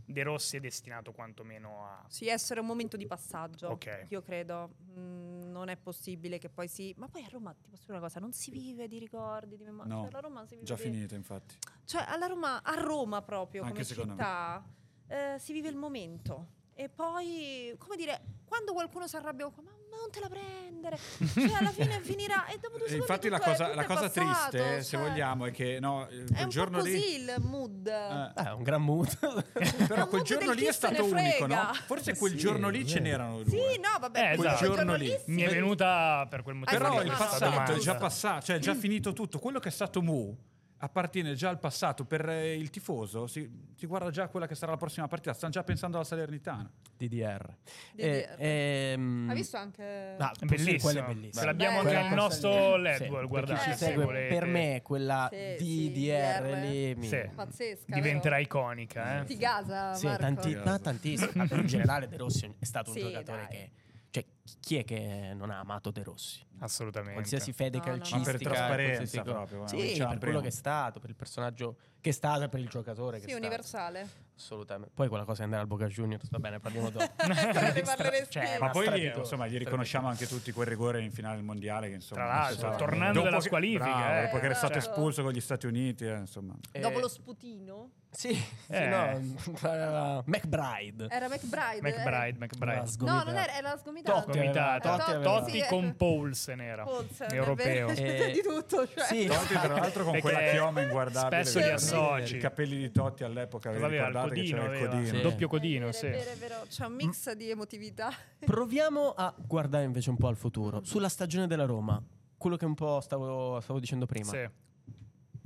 [0.06, 2.04] De Rossi è destinato quantomeno a...
[2.10, 3.70] Sì, essere un momento di passaggio.
[3.70, 4.06] Ok.
[4.10, 4.72] Io credo.
[5.00, 6.94] Mm, non è possibile che poi si.
[6.98, 9.64] Ma poi a Roma, ti posso dire una cosa, non si vive di ricordi, di
[9.64, 9.94] memoria.
[9.96, 11.56] No, Cioè, Roma si vive già di- finita infatti.
[11.86, 14.64] Cioè, alla Roma, a Roma proprio Anche come città,
[15.08, 16.62] eh, si vive il momento.
[16.74, 20.98] E poi, come dire, quando qualcuno si arrabbia, ma non te la prendere.
[21.34, 22.46] Cioè, alla fine finirà.
[22.48, 25.08] E dopo due E secondi infatti la tutto cosa, la cosa passato, triste, se cioè,
[25.10, 27.14] vogliamo, è che no, eh, È quel un giorno po' così lì...
[27.16, 27.88] il mood.
[27.88, 29.18] Eh, Eh, è un gran mood.
[29.88, 31.72] però quel mood giorno lì è se stato unico, no?
[31.86, 33.50] Forse quel Sì, giorno lì ce n'erano due.
[33.50, 34.66] Sì, no, vabbè, Eh, quel esatto.
[34.66, 35.16] giorno lì.
[35.28, 36.78] Mi è venuta per quel motivo.
[36.78, 39.40] Però il passato è già passato, cioè è già finito tutto.
[39.40, 40.38] Quello che è stato Mu
[40.84, 42.04] appartiene già al passato.
[42.04, 45.34] Per eh, il tifoso si, si guarda già quella che sarà la prossima partita.
[45.34, 46.70] Stanno già pensando alla Salernitana.
[46.98, 47.56] DDR.
[47.94, 48.02] DDR.
[48.02, 50.16] Eh, ehm, Hai visto anche...
[50.18, 50.32] Ah.
[50.38, 51.46] Quella è bellissima.
[51.46, 53.92] L'abbiamo anche al nostro Sì, Ledwell, per guardate.
[53.92, 54.34] Eh, volete.
[54.36, 56.60] per me quella Sì, sì, DDR DR.
[56.60, 57.30] lì mi- Sì.
[57.34, 57.94] Pazzesca.
[57.94, 58.48] Diventerà vero?
[58.48, 59.24] iconica, eh?
[59.26, 60.22] Ti gasa, Sì, Marco.
[60.22, 61.32] tanti- no, tantissimo.
[61.44, 63.58] In generale De Rossi è stato un Sì, giocatore dai.
[63.58, 63.72] che...
[64.10, 64.26] Cioè,
[64.60, 66.46] chi è che non ha amato De Rossi?
[66.60, 67.14] Assolutamente.
[67.16, 67.98] Qualsiasi fede No, no, no.
[67.98, 68.32] calcistica.
[68.32, 72.10] Ma per trasparenza proprio, eh, Sì, per quello che è stato, per il personaggio che
[72.10, 73.46] è stato per il giocatore che Sì, è stato.
[73.46, 74.10] universale.
[74.36, 74.92] Assolutamente.
[74.94, 77.06] Poi quella cosa di andare al Boca Juniors, va bene, parliamo dopo.
[77.18, 78.32] Parleresti.
[78.32, 81.88] Cioè, Ma poi gli, insomma, gli riconosciamo anche tutti quel rigore in finale del mondiale.
[81.90, 84.24] Che, insomma, Tra l'altro, insomma, tornando dalla squalifica, bravo, eh.
[84.24, 84.96] dopo che era stato Esatto.
[84.96, 86.54] espulso con gli Stati Uniti, eh, insomma.
[86.72, 87.92] Eh, Dopo lo sputino.
[88.10, 88.88] Sì, sì Eh.
[88.88, 89.34] no,
[89.68, 91.08] era McBride.
[91.10, 91.82] Era McBride.
[91.82, 92.92] McBride, La McBride.
[93.00, 94.20] No, non era, era sgomitata.
[94.42, 95.96] Totti aveva- Totti aveva- Totti sì, con.
[95.96, 96.84] Paulsen era.
[96.84, 97.88] Paulsen, europeo.
[98.04, 98.88] Eh, di tutto.
[98.88, 99.04] Cioè.
[99.06, 101.44] Sì, Totti, tra l'altro, con quella chioma inguardabile.
[101.44, 102.36] spesso li associ.
[102.36, 103.88] I capelli di Totti all'epoca, aveva?
[103.88, 105.06] Il codino, c'era il codino?
[105.06, 105.22] Sì.
[105.22, 106.08] Doppio codino, È sì.
[106.08, 108.12] vero, è vero, C'è un mix di emotività.
[108.46, 110.82] Proviamo a guardare invece un po' al futuro.
[110.84, 112.02] Sulla stagione della Roma,
[112.38, 114.30] quello che un po' stavo, stavo dicendo prima.
[114.32, 114.50] Sì.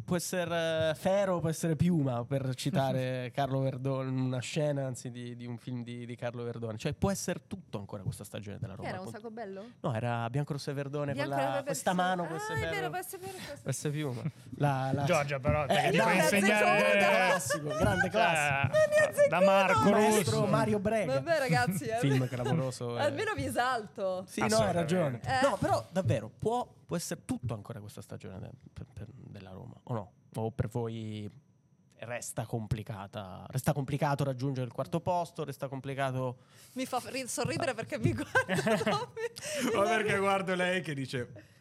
[0.08, 5.36] Può essere eh, Fero, può essere Piuma, per citare Carlo Verdone, una scena anzi di,
[5.36, 6.78] di un film di, di Carlo Verdone.
[6.78, 8.88] Cioè può essere tutto ancora questa stagione della Roma.
[8.88, 9.66] era un sacco bello?
[9.82, 12.90] No, era Biancorosso e Verdone, Bianco quella- questa mano, Ah, questa è vero, Fero.
[12.90, 13.34] può essere vero.
[13.34, 14.22] può essere- Questa Piuma.
[14.60, 15.04] La, la...
[15.04, 18.74] Giorgia, però, te Eh, che ti no, puoi grande insegnare classico, grande classico.
[18.78, 20.46] Eh, da Marco Russo.
[20.46, 21.14] Mario Brega.
[21.16, 21.98] Vabbè, ragazzi, eh.
[22.00, 22.98] Film clamoroso.
[22.98, 23.02] eh.
[23.02, 24.24] Almeno vi esalto.
[24.26, 25.20] Sì, no, hai ragione.
[25.26, 25.42] Eh.
[25.44, 29.94] No, però davvero può, può essere tutto ancora questa stagione per- per- della Roma, o
[29.94, 30.12] no?
[30.36, 31.30] O per voi
[32.00, 33.46] resta complicata.
[33.50, 36.38] Resta complicato raggiungere il quarto posto, resta complicato
[36.74, 39.12] Mi fa ri- sorridere perché mi guarda.
[39.76, 41.56] Ma perché guardo lei che dice...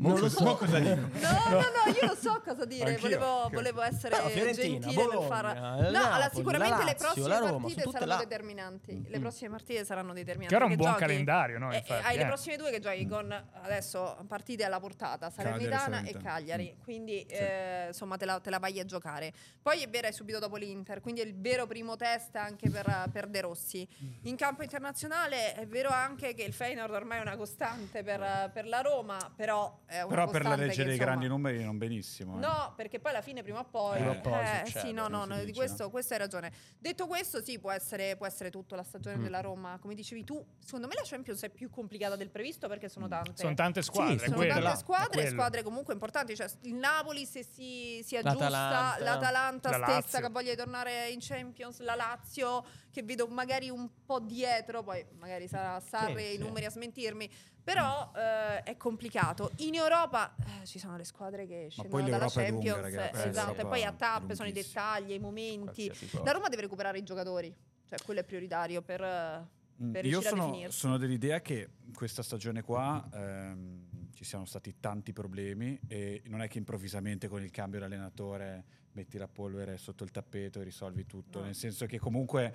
[0.00, 0.56] Non lo so.
[0.56, 0.94] Cosa dico?
[0.94, 1.08] No,
[1.48, 2.90] no, no, io non so cosa dire.
[2.90, 3.56] Anch'io, Volevo, anch'io.
[3.58, 5.44] volevo essere Però gentile Bologna, nel far.
[5.84, 8.16] il No, allora, sicuramente la le Lazio, prossime la Roma, partite saranno là.
[8.16, 9.02] determinanti.
[9.08, 9.20] Le Mm.
[9.20, 10.54] prossime partite saranno determinanti.
[10.54, 11.72] Che era un buon giochi- calendario, no?
[11.72, 12.26] eh, Infatti, hai le eh.
[12.26, 16.16] prossime due che giochi con adesso partite alla portata, Salernitana e.
[16.16, 16.74] Cagliari.
[16.78, 16.82] Mm.
[16.82, 19.32] Quindi eh, insomma te la, te la vai a giocare.
[19.62, 23.08] Poi è vero, è subito dopo l'Inter, quindi è il vero primo test anche per,
[23.12, 23.86] per De Rossi.
[24.22, 28.66] In campo internazionale è vero anche che il Feyenoord ormai è una costante per, per
[28.66, 31.76] la Roma, però è una Però per la legge che, dei insomma, grandi numeri non
[31.78, 32.36] benissimo.
[32.36, 32.38] eh.
[32.40, 35.24] No, perché poi alla fine prima o poi, o poi eh, succede, sì, no, no,
[35.24, 36.52] no, si di questo, questo hai ragione.
[36.78, 39.22] Detto questo, sì, può essere, può essere tutto la stagione Mm.
[39.22, 40.44] della Roma, come dicevi tu.
[40.64, 43.32] Secondo me la Champions è più complicata del previsto perché sono tante.
[43.34, 44.18] Sono tante squadre.
[44.18, 46.36] Sì, Sono quello, tante squadre, squadre comunque importanti.
[46.36, 49.02] Cioè, il Napoli se si, si aggiusta, L'Atalanta.
[49.04, 50.20] l'Atalanta La stessa Lazio.
[50.20, 55.46] che voglia tornare in Champions, la Lazio che vedo magari un po' dietro, poi magari
[55.48, 56.38] sarà Sarri Sì, i sì.
[56.38, 57.30] numeri a smentirmi.
[57.72, 59.52] Però eh, è complicato.
[59.58, 62.80] In Europa eh, ci sono le squadre che scendono dalla è lunga, Champions.
[62.80, 65.90] ragazzi, eh, esatto, e poi a tappe sono i dettagli, i momenti.
[66.24, 67.54] La Roma deve recuperare i giocatori,
[67.88, 69.48] cioè quello è prioritario per,
[69.82, 75.14] Mm, per Io sono, sono dell'idea che questa stagione qua ehm, ci siano stati tanti
[75.14, 80.04] problemi e non è che improvvisamente con il cambio di allenatore metti la polvere sotto
[80.04, 81.46] il tappeto e risolvi tutto, No.
[81.46, 82.54] nel senso che comunque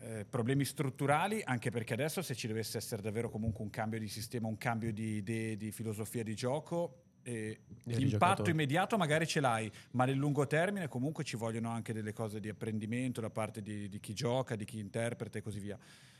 [0.00, 4.08] eh, problemi strutturali, anche perché adesso se ci dovesse essere davvero comunque un cambio di
[4.08, 9.70] sistema, un cambio di idee, di filosofia di gioco, eh, l'impatto immediato magari ce l'hai,
[9.92, 13.88] ma nel lungo termine comunque ci vogliono anche delle cose di apprendimento da parte di,
[13.88, 15.76] di chi gioca, di chi interpreta e così via.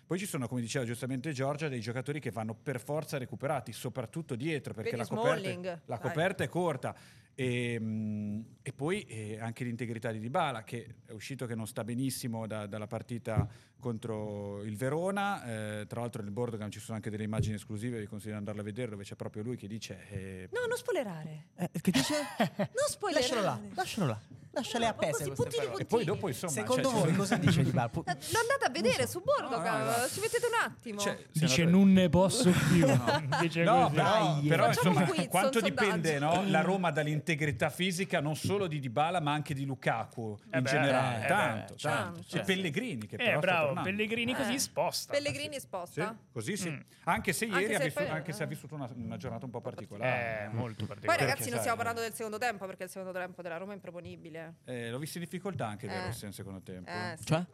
[0.06, 4.36] Poi ci sono, come diceva giustamente Giorgia, dei giocatori che vanno per forza recuperati, soprattutto
[4.36, 6.96] dietro, perché Vedi la coperta, la coperta è corta.
[7.38, 11.84] E, mm, e poi eh, anche l'integrità di Dybala, che è uscito che non sta
[11.84, 13.46] benissimo da- dalla partita
[13.78, 15.44] contro il Verona.
[15.80, 18.62] Eh, tra l'altro nel Bordogan ci sono anche delle immagini esclusive, vi consiglio di andarle
[18.62, 20.06] a vedere, dove c'è proprio lui che dice...
[20.08, 21.48] eh, No, non spoilerare.
[21.56, 22.14] Eh, che dice?
[22.56, 23.28] Non spoilerare.
[23.28, 24.20] lascialo là, lascialo là.
[24.56, 25.82] Lasciale No, appese così, puntini, parole.
[25.82, 26.04] e poi puntini.
[26.14, 26.52] dopo insomma...
[26.52, 28.04] Secondo cioè, voi cosa dice di Balpo?
[28.06, 29.92] Eh, Lo andate a vedere su Bordo, No, no, no.
[30.08, 30.98] ci mettete un attimo.
[30.98, 32.86] cioè, Dice senatore- non ne posso più.
[33.42, 33.94] Dice No, così.
[33.96, 36.90] però, Dai, però, insomma, quiz, quanto dipende no, la Roma
[37.26, 41.20] dall'integrità fisica non solo di Dybala ma anche di Lukaku Eh in beh, generale, eh
[41.22, 42.22] beh, tanto, certo, tanto.
[42.22, 42.36] certo.
[42.50, 43.82] E Pellegrini che Eh, però bravo.
[43.82, 44.58] Pellegrini così Eh.
[44.60, 45.12] sposta.
[45.12, 46.16] Pellegrini Sì, sposta.
[46.30, 46.70] così sì.
[46.70, 46.80] Mm.
[47.04, 49.44] Anche se Anche ieri ha, se vissuto, poi- anche se ha vissuto una, una giornata
[49.44, 50.44] un po' particolare.
[50.44, 51.20] Eh, molto Poi particolare.
[51.20, 51.84] ragazzi Perché, non stiamo eh.
[51.84, 54.54] parlando del secondo tempo perché il secondo tempo della Roma è improponibile.
[54.64, 55.90] Eh, l'ho visto in difficoltà anche Eh.
[56.22, 56.88] Nel secondo tempo.
[56.90, 57.24] Eh, sì.
[57.24, 57.44] Cioè?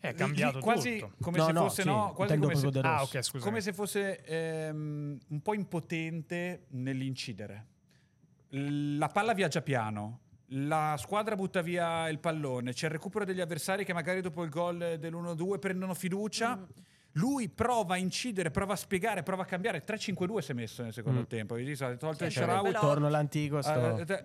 [0.00, 1.14] È cambiato quasi tutto.
[1.20, 3.16] come No, se no, fosse sì, no, quasi intendo come se, Ah, Rossi.
[3.16, 3.44] ok, scusa.
[3.44, 7.66] come se fosse ehm, un po' impotente nell'incidere.
[8.52, 10.20] La palla viaggia piano,
[10.52, 14.48] la squadra butta via il pallone, c'è il recupero degli avversari che magari dopo il
[14.50, 16.56] gol dell'1-2 prendono fiducia.
[16.56, 16.62] Mm.
[17.12, 19.84] Lui prova a incidere, prova a spiegare, prova a cambiare.
[19.84, 21.24] 3-5-2 si è messo nel secondo Mm.
[21.24, 21.54] tempo.
[21.56, 21.84] Visto?
[21.84, 23.60] Ha tolto Sì, il Sharawi, però- Torno all'antico.
[23.60, 23.96] Sto...
[23.98, 24.24] eh, eh,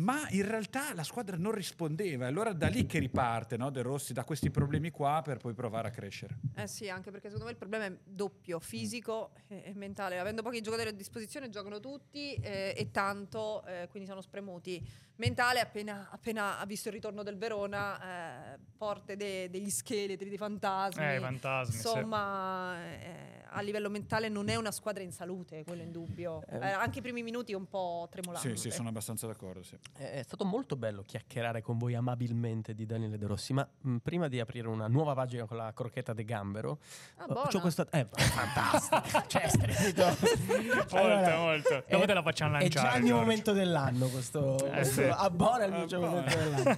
[0.00, 2.26] ma in realtà la squadra non rispondeva.
[2.26, 5.88] Allora da lì che riparte no, De Rossi, da questi problemi qua per poi provare
[5.88, 6.38] a crescere.
[6.56, 10.18] Eh sì, anche perché secondo me il problema è doppio, fisico e mentale.
[10.18, 15.08] Avendo pochi giocatori a disposizione giocano tutti eh, e tanto, eh, quindi sono spremuti.
[15.20, 20.38] Mentale, appena, appena ha visto il ritorno del Verona, eh, porte de- degli scheletri, dei
[20.38, 21.04] fantasmi.
[21.14, 21.86] Eh, fantasmi, sì.
[21.86, 26.42] Insomma, eh, a livello mentale non è una squadra in salute, quello è indubbio.
[26.48, 26.56] Eh.
[26.56, 28.48] Eh, anche i primi minuti un po' tremolanti.
[28.48, 29.62] Sì, sì, sono abbastanza d'accordo.
[29.62, 29.76] Sì.
[29.98, 34.26] È stato molto bello chiacchierare con voi amabilmente di Daniele De Rossi, ma mh, prima
[34.28, 36.78] di aprire una nuova pagina con la crocchetta de gambero,
[37.16, 37.48] Ah, eh, buona.
[37.50, 37.86] c'ho questa...
[37.90, 39.48] Eh, fantastico, cioè.
[40.90, 41.84] Molto, molto.
[41.88, 45.72] Dopo te la facciamo È lanciare, già il momento dell'anno questo, Eh, questo abbona il
[45.72, 46.06] mio Abbona.
[46.08, 46.76] momento dell'anno.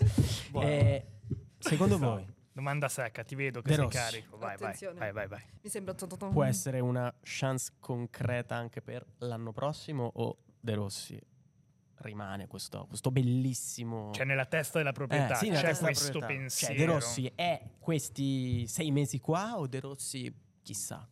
[0.50, 0.66] Buono.
[0.68, 1.06] Eh,
[1.58, 3.96] secondo voi Domanda secca, ti vedo che De sei Rossi.
[3.96, 4.36] carico.
[4.36, 4.98] Vai, vai, Attenzione.
[4.98, 5.42] vai, vai, vai.
[5.62, 6.32] Mi sembra tototom.
[6.32, 11.18] può essere una chance concreta anche per l'anno prossimo o De Rossi
[12.02, 14.10] rimane questo, questo bellissimo...
[14.12, 16.40] Cioè nella testa della proprietà Eh, sì, nella c'è testa della questo proprietà.
[16.42, 16.74] pensiero.
[16.74, 21.08] Cioè, De Rossi è questi sei mesi qua o De Rossi chissà?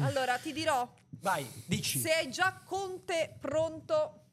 [0.00, 0.88] Allora, ti dirò,
[1.20, 1.98] Vai, dici.
[1.98, 4.26] Se hai già Conte pronto,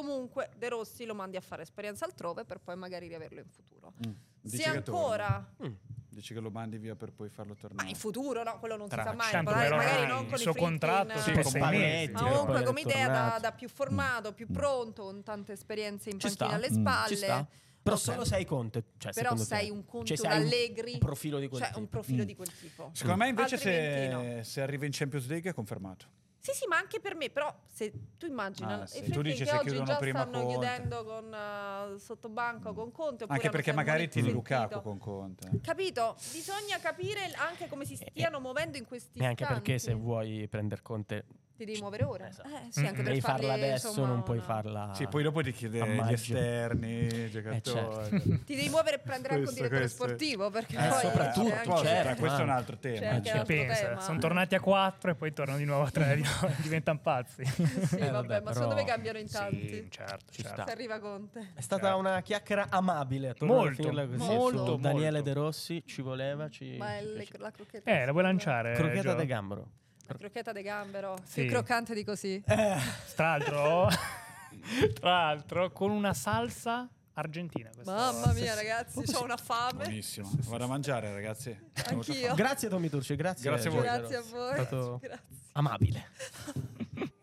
[0.00, 3.92] comunque De Rossi lo mandi a fare esperienza altrove per poi magari riaverlo in futuro.
[4.40, 5.72] Dici Se ancora, Mm.
[6.14, 7.88] Dici che lo mandi via per poi farlo ma tornare.
[7.88, 10.28] in futuro no, quello non si Tra- sa mai, Tanto magari, però magari il non
[10.28, 12.12] con suo i fritti contratto in- sì, mesi.
[12.12, 16.28] poi Comunque come idea da, da più formato, più pronto, con tante esperienze in Ci
[16.28, 17.46] panchina sta, alle mm, spalle.
[17.82, 18.02] Però Ok.
[18.02, 18.84] solo sei Conte.
[18.96, 19.56] Cioè, Però secondo te.
[19.56, 21.80] sei un Conte, Cioè, un sei Allegri, Un profilo di quel Cioè tipo.
[21.80, 22.26] un profilo Mm.
[22.26, 22.90] di quel tipo.
[22.92, 24.42] Secondo me invece se, no.
[24.44, 26.06] se arriva in Champions League è confermato.
[26.44, 29.02] Sì, sì, ma anche per me, però se tu immagina, Ah, sì.
[29.10, 30.52] Tu dici che se oggi già prima stanno Conte.
[30.52, 34.30] chiudendo con uh, sottobanco con Conte Anche perché magari tieni.
[34.30, 35.48] Lukaku con Conte.
[35.62, 36.16] Capito?
[36.32, 40.82] Bisogna capire anche come si stiano muovendo in questi E anche perché se vuoi prendere
[40.82, 41.24] Conte
[41.56, 42.28] ti devi muovere ora.
[42.28, 42.48] Esatto.
[42.48, 45.40] Eh, sì, Mm, anche per devi farla adesso, insomma, non puoi farla Sì, poi dopo
[45.42, 48.10] ti chiede a gli esterni, i giocatori.
[48.10, 48.44] certo.
[48.44, 51.84] Ti devi muovere e prendere anche un direttore questo- sportivo perché Eh, poi soprattutto, Poi,
[51.86, 52.98] certo, questo è un altro tema.
[52.98, 53.28] Certo.
[53.30, 54.00] altro Pensa, tema.
[54.00, 56.20] sono tornati a 4 e poi tornano di nuovo a 3,
[56.62, 57.44] diventano pazzi.
[57.44, 59.68] Sì, Eh, vabbè, ma però- secondo me cambiano in tanti.
[59.68, 60.56] Sì, certo, Ci certo.
[60.62, 60.64] sta.
[60.66, 61.52] Se arriva Conte.
[61.54, 61.98] È stata Certo.
[61.98, 63.34] una chiacchiera amabile.
[63.40, 65.22] Molto, finirla così, molto, Daniele.
[65.22, 66.48] De Rossi ci voleva.
[66.48, 66.76] Ci...
[66.78, 67.00] Ma
[67.38, 67.90] la crocchetta.
[67.90, 68.72] Eh, la vuoi lanciare?
[68.74, 69.14] Crocheta Gio?
[69.14, 69.68] de gambero.
[70.06, 71.16] La crocchetta de gambero.
[71.24, 71.42] Sì.
[71.42, 72.42] Più croccante di così.
[72.46, 72.76] Eh,
[73.16, 73.88] Tra l'altro,
[75.00, 77.70] tra l'altro, con una salsa argentina.
[77.84, 79.84] Mamma mia, ragazzi, ho una fame.
[79.84, 80.30] Buonissimo.
[80.48, 81.56] Vado a mangiare, ragazzi.
[81.86, 82.34] Anch'io.
[82.34, 83.48] Grazie Tommy Turci, grazie.
[83.50, 83.82] Grazie a voi.
[83.82, 84.50] Grazie a voi.
[84.50, 85.24] È stato Grazie.
[85.52, 86.08] amabile.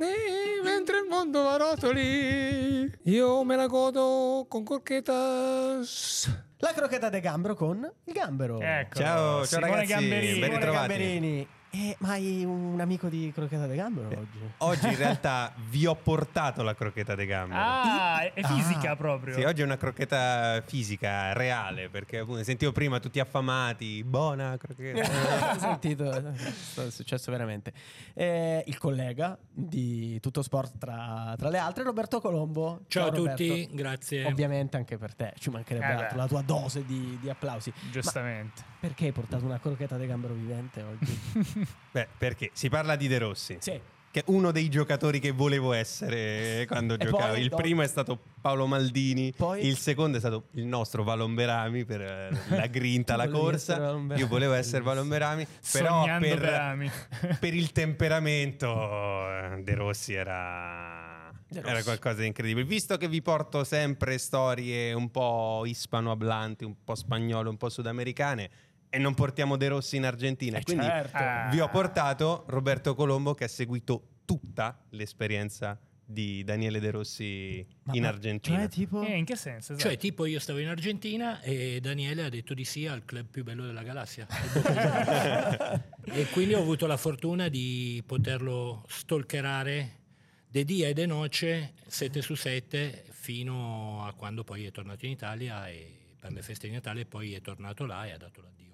[0.63, 6.31] mentre il mondo va a rotoli, io me la godo con corchetas.
[6.57, 8.59] La crocheta de gambero con il gambero.
[8.59, 10.39] Ecco, Ciao, ciao Simone ragazzi, Gamberini.
[10.39, 10.87] ben ritrovati.
[10.87, 11.47] Gamberini.
[11.73, 14.39] Eh, ma hai un amico di crocheta de gambero oggi?
[14.57, 17.61] Oggi in realtà vi ho portato la crocchetta de gambero.
[17.61, 18.95] Ah, è è fisica Ah.
[18.97, 19.33] proprio.
[19.35, 25.55] Sì, oggi è una crocchetta fisica, reale, perché appunto sentivo prima tutti affamati, buona crocchetta.
[25.55, 27.71] Ho sentito, è successo veramente.
[28.15, 32.81] Eh, il collega di Tutto Sport tra, tra le altre, Roberto Colombo.
[32.87, 33.43] Ciao, a Roberto.
[33.45, 34.25] tutti, grazie.
[34.25, 36.01] Ovviamente anche per te, ci mancherebbe Eh beh.
[36.03, 37.71] altro, la tua dose di, di applausi.
[37.89, 38.61] Giustamente.
[38.65, 41.59] Ma perché hai portato una crocheta de gambero vivente oggi?
[41.91, 43.79] Beh, perché si parla di De Rossi, sì.
[44.11, 47.33] che è uno dei giocatori che volevo essere quando giocavo.
[47.33, 51.03] poi, il dopo- primo è stato Paolo Maldini, Poi- il secondo è stato il nostro
[51.03, 53.99] Valomberami per eh, la grinta, la corsa.
[54.15, 56.89] Io volevo essere Valomberami, però per, Berami.
[57.39, 62.65] per il temperamento eh, De Rossi era, era qualcosa di incredibile.
[62.65, 68.49] Visto che vi porto sempre storie un po' ispanohablanti, un po' spagnole, un po' sudamericane
[68.93, 71.17] e non portiamo De Rossi in Argentina, Eh, quindi certo.
[71.17, 71.47] Ah.
[71.49, 77.93] vi ho portato Roberto Colombo che ha seguito tutta l'esperienza di Daniele De Rossi Ma-
[77.93, 78.57] in ma- Argentina.
[78.59, 79.01] Cioè, tipo...
[79.01, 79.77] Eh, in che senso?
[79.77, 79.97] Cioè, Esatto.
[79.97, 83.65] tipo, io stavo in Argentina e Daniele ha detto di sì al club più bello
[83.65, 84.27] della galassia.
[86.03, 89.99] e quindi ho avuto la fortuna di poterlo stalkerare
[90.47, 95.11] de dia e de noce, 7 su 7, fino a quando poi è tornato in
[95.11, 98.69] Italia e per le feste di Natale poi è tornato là e ha dato l'addio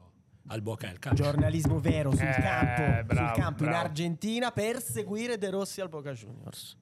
[0.48, 1.24] al Boca e al calcio.
[1.24, 3.70] Giornalismo vero sul Eh, campo, bravo, sul campo in.
[3.70, 6.78] Argentina per seguire De Rossi al Boca Juniors.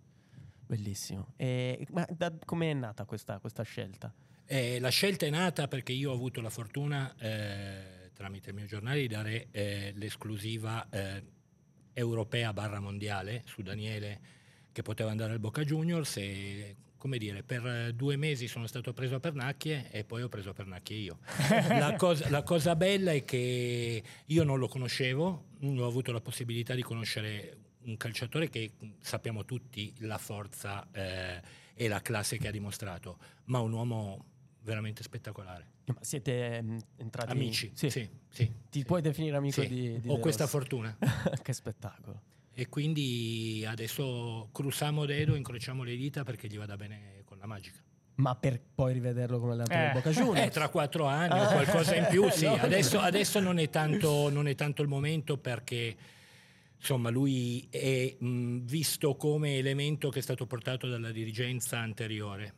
[0.68, 1.34] Bellissimo.
[1.36, 4.14] E, ma da, come è nata questa, questa scelta?
[4.46, 8.66] Eh, la scelta è nata perché io ho avuto la fortuna, eh, tramite il mio
[8.66, 11.24] giornale, di dare eh, l'esclusiva eh,
[11.94, 14.20] europea barra mondiale su Daniele
[14.72, 18.92] che poteva andare al Boca Juniors e come dire, per eh, due mesi sono stato
[18.92, 21.20] preso a pernacchie e poi ho preso a pernacchie io.
[21.70, 26.20] la, cosa, la cosa bella è che io non lo conoscevo, non ho avuto la
[26.20, 31.40] possibilità di conoscere un calciatore che mh, sappiamo tutti la forza eh,
[31.76, 34.26] e la classe che ha dimostrato, ma un uomo
[34.64, 35.74] veramente spettacolare.
[35.86, 37.92] Ma siete mm, entrati Amici, Sì.
[37.92, 38.84] sì, sì, Ti sì.
[38.84, 40.98] puoi definire amico di, di Ho questa fortuna.
[41.44, 42.34] che spettacolo.
[42.58, 47.80] E quindi adesso cruciamo dedo, incrociamo le dita perché gli vada bene con la magica.
[48.16, 49.92] Ma per poi rivederlo come allenatore Eh.
[49.92, 50.48] Boca Juniors?
[50.48, 51.52] Eh, tra quattro anni o Ah.
[51.52, 52.46] qualcosa in più, sì.
[52.46, 52.54] No.
[52.54, 55.96] Adesso, adesso non, è tanto, non è tanto il momento perché
[56.78, 62.54] insomma lui è mh, visto come elemento che è stato portato dalla dirigenza anteriore.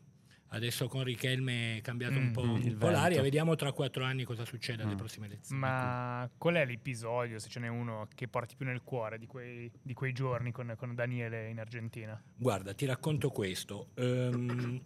[0.50, 4.06] Adesso con Richelme è cambiato un Mm, po', il un po' l'aria, vediamo tra quattro
[4.06, 4.98] anni cosa succede alle Mm.
[4.98, 5.60] prossime elezioni.
[5.60, 9.70] Ma qual è l'episodio, se ce n'è uno, che porti più nel cuore di quei,
[9.82, 12.22] di quei giorni con, con Daniele in Argentina?
[12.36, 13.90] Guarda, ti racconto questo.
[13.96, 14.82] Ehm,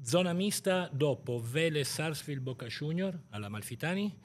[0.00, 4.16] zona mista dopo Vélez Sarsfield Boca Junior alla Malfitani.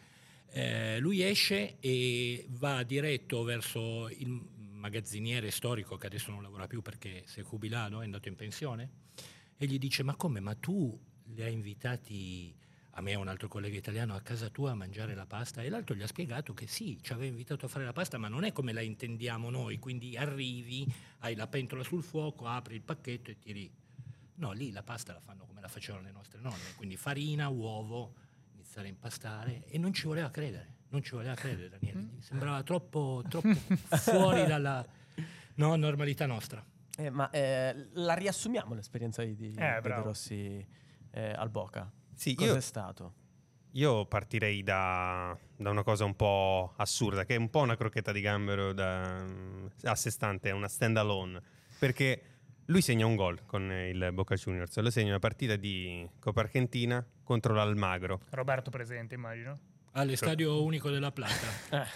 [0.52, 6.84] Eh, lui esce e va diretto verso il magazziniere storico che adesso non lavora più
[6.84, 8.90] perché si è jubilato, è andato in pensione
[9.64, 12.54] e gli dice ma come, ma tu li hai invitati
[12.96, 15.64] a me e a un altro collega italiano a casa tua a mangiare la pasta?
[15.64, 18.28] E l'altro gli ha spiegato che sì, ci aveva invitato a fare la pasta ma
[18.28, 20.86] non è come la intendiamo noi, quindi arrivi,
[21.20, 23.72] hai la pentola sul fuoco, apri il pacchetto e tiri.
[24.36, 28.16] No, lì la pasta la fanno come la facevano le nostre nonne, quindi farina, uovo,
[28.56, 29.66] iniziare a impastare.
[29.68, 33.54] E non ci voleva credere, non ci voleva credere Daniele, gli sembrava troppo, troppo
[33.96, 34.86] fuori dalla
[35.56, 36.73] no, normalità nostra.
[36.98, 40.04] Eh, ma eh, la riassumiamo l'esperienza di, di, di De bravo.
[40.06, 40.66] Rossi
[41.12, 41.92] eh, al Boca?
[42.14, 43.14] Sì, Cos'è io stato?
[43.72, 48.12] Io partirei da, da una cosa un po' assurda, che è un po' una crocchetta
[48.12, 49.26] di gambero da,
[49.84, 51.42] a sé stante, è una stand alone.
[51.80, 52.22] Perché
[52.66, 57.04] lui segna un gol con il Boca Juniors, lo segna una partita di Coppa Argentina
[57.24, 58.22] contro l'Almagro.
[58.30, 59.60] Roberto presente, immagino.
[59.94, 61.32] All'Estadio Unico della Plata.
[61.82, 61.88] Eh,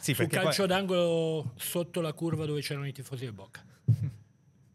[0.00, 3.64] Sì, calcio poi- d'angolo sotto la curva dove c'erano i tifosi del Boca.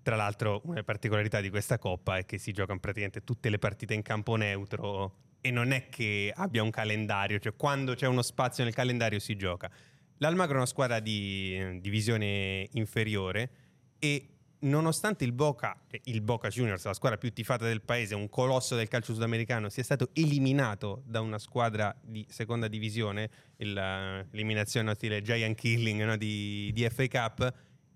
[0.07, 3.93] Tra l'altro, una particolarità di questa coppa è che si giocano praticamente tutte le partite
[3.93, 8.63] in campo neutro e non è che abbia un calendario, cioè quando c'è uno spazio
[8.63, 9.69] nel calendario si gioca.
[10.19, 13.49] L'Almagro è una squadra di divisione inferiore
[13.99, 14.29] e
[14.59, 18.77] nonostante il Boca, cioè il Boca Juniors, la squadra più tifata del paese, un colosso
[18.77, 25.57] del calcio sudamericano, sia stato eliminato da una squadra di seconda divisione, l'eliminazione stile Giant
[25.57, 27.53] Killing no, di, di FA Cup,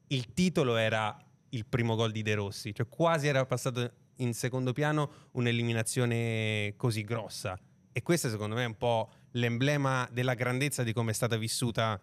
[0.07, 1.18] il titolo era
[1.51, 7.03] il primo gol di De Rossi, cioè quasi era passato in secondo piano un'eliminazione così
[7.03, 7.59] grossa.
[7.91, 11.99] E questo secondo me è un po' l'emblema della grandezza di come è stata vissuta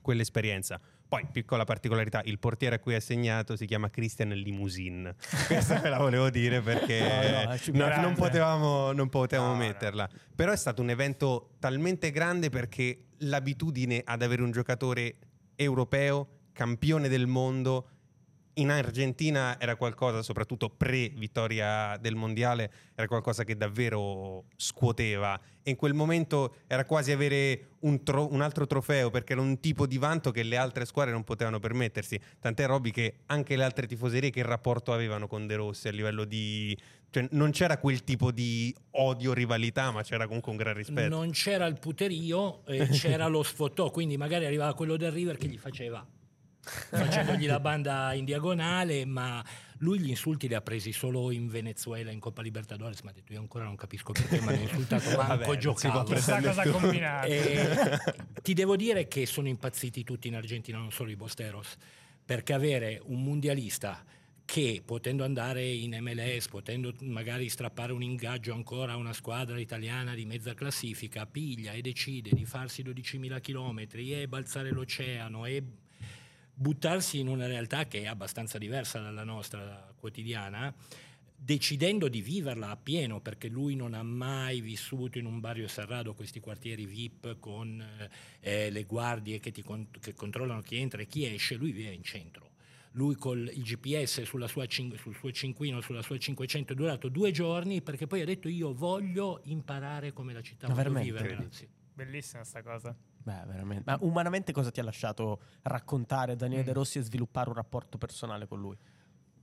[0.00, 0.80] quell'esperienza.
[1.08, 5.14] Poi, piccola particolarità, il portiere a cui ha segnato si chiama Christian Limousine.
[5.46, 10.08] Questa ve la volevo dire perché No, no, no, non potevamo, non potevamo metterla.
[10.34, 15.16] Però è stato un evento talmente grande perché l'abitudine ad avere un giocatore
[15.54, 17.88] europeo, campione del mondo,
[18.54, 25.40] in Argentina era qualcosa, soprattutto pre-vittoria del mondiale, era qualcosa che davvero scuoteva.
[25.62, 29.60] E in quel momento era quasi avere un, tro- un altro trofeo, perché era un
[29.60, 32.20] tipo di vanto che le altre squadre non potevano permettersi.
[32.40, 36.24] Tant'è Robby che anche le altre tifoserie che rapporto avevano con De Rossi a livello
[36.24, 36.76] di...
[37.10, 41.14] Cioè, non c'era quel tipo di odio, rivalità, ma c'era comunque un gran rispetto.
[41.14, 45.46] Non c'era il puterio, e c'era lo sfottò, quindi magari arrivava quello del River che
[45.46, 46.06] gli faceva
[46.62, 49.44] facendogli la banda in diagonale, ma
[49.78, 53.32] lui gli insulti li ha presi solo in Venezuela in Coppa Libertadores, mi ha detto
[53.32, 56.04] io ancora non capisco perché mi hanno insultato, manco giocavo.
[56.04, 57.26] Chissà cosa ha combinato.
[57.26, 57.98] E
[58.42, 61.76] ti devo dire che sono impazziti tutti in Argentina, non solo i Bosteros,
[62.24, 64.04] perché avere un mondialista
[64.44, 70.14] che potendo andare in MLS, potendo magari strappare un ingaggio ancora a una squadra italiana
[70.14, 75.62] di mezza classifica, piglia e decide di farsi 12.000 chilometri e balzare l'oceano e
[76.54, 80.74] buttarsi in una realtà che è abbastanza diversa dalla nostra quotidiana,
[81.34, 86.38] decidendo di viverla appieno, perché lui non ha mai vissuto in un barrio serrado questi
[86.38, 87.84] quartieri VIP con
[88.40, 91.92] eh, le guardie che, ti con- che controllano chi entra e chi esce, lui vive
[91.92, 92.50] in centro.
[92.92, 97.08] Lui col il GPS sulla sua cin- sul suo cinquino, sulla sua 500 è durato
[97.08, 101.10] due giorni perché poi ha detto io voglio imparare come la città, veramente?
[101.10, 101.46] viverla.
[101.50, 101.66] Sì.
[101.94, 102.94] Bellissima sta cosa.
[103.22, 103.84] Beh, veramente.
[103.86, 108.46] Ma umanamente cosa ti ha lasciato raccontare Daniele De Rossi e sviluppare un rapporto personale
[108.46, 108.76] con lui?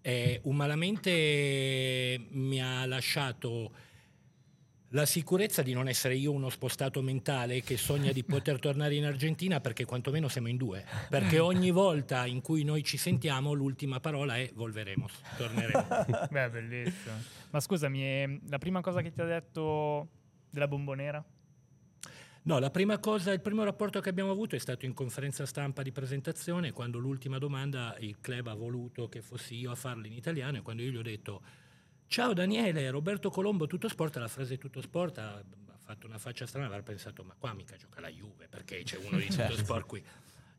[0.02, 3.72] Eh, umanamente mi ha lasciato
[4.94, 9.06] la sicurezza di non essere io uno spostato mentale che sogna di poter tornare in
[9.06, 10.84] Argentina perché quantomeno siamo in due.
[11.10, 15.88] Perché ogni volta in cui noi ci sentiamo l'ultima parola è volveremos, torneremo.
[16.32, 17.16] Beh, bellissimo.
[17.52, 20.08] Ma scusami, eh, la prima cosa che ti ha detto
[20.50, 21.24] della bombonera?
[22.44, 25.82] No, la prima cosa, il primo rapporto che abbiamo avuto è stato in conferenza stampa
[25.82, 30.14] di presentazione, quando l'ultima domanda il club ha voluto che fossi io a farla in
[30.14, 31.42] italiano e quando io gli ho detto
[32.08, 35.44] ciao Daniele, Roberto Colombo, tutto sport, la frase tutto sport ha,
[35.90, 39.18] fatto una faccia strana, aver pensato ma qua mica gioca la Juve, perché c'è uno
[39.18, 39.58] di tutto Certo.
[39.58, 40.04] sport qui.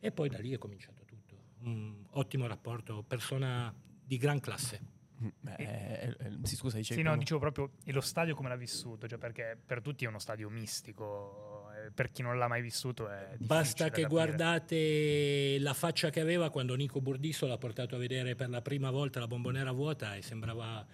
[0.01, 1.37] E poi da lì è cominciato tutto.
[1.61, 3.73] Un ottimo rapporto, persona
[4.05, 4.99] di gran classe.
[5.39, 8.57] Beh, eh, eh, sì, scusa, dicevi Sì, no, dicevo proprio e lo stadio come l'ha
[8.57, 12.63] vissuto, cioè perché per tutti è uno stadio mistico, eh, per chi non l'ha mai
[12.63, 17.97] vissuto è difficile Basta che guardate la faccia che aveva quando Nico Burdisso l'ha portato
[17.97, 20.87] a vedere per la prima volta la bombonera vuota e sembrava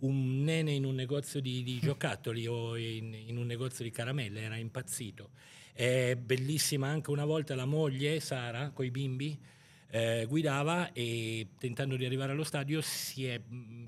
[0.00, 4.40] un nene in un negozio di, di giocattoli o in, in un negozio di caramelle,
[4.40, 5.30] era impazzito.
[5.72, 9.38] È bellissima anche una volta la moglie, Sara, coi bimbi,
[9.92, 13.40] eh, guidava e tentando di arrivare allo stadio si è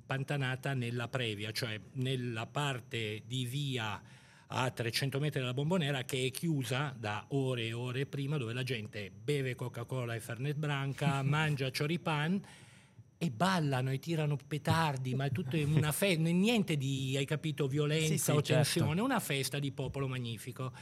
[0.05, 4.01] pantanata nella previa, cioè nella parte di via
[4.55, 8.63] a 300 metri dalla bombonera che è chiusa da ore e ore prima dove la
[8.63, 12.41] gente beve Coca-Cola e Fernet Branca, mangia choripan
[13.17, 18.09] e ballano e tirano petardi, ma è tutto una festa, niente di, hai capito, violenza
[18.09, 18.53] Sì, sì, o certo.
[18.55, 20.73] tensione, una festa di popolo magnifico.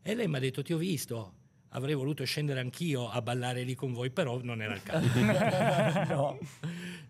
[0.00, 1.34] E lei mi ha detto, ti ho visto,
[1.68, 5.06] avrei voluto scendere anch'io a ballare lì con voi, però non era il caso.
[6.08, 6.38] no,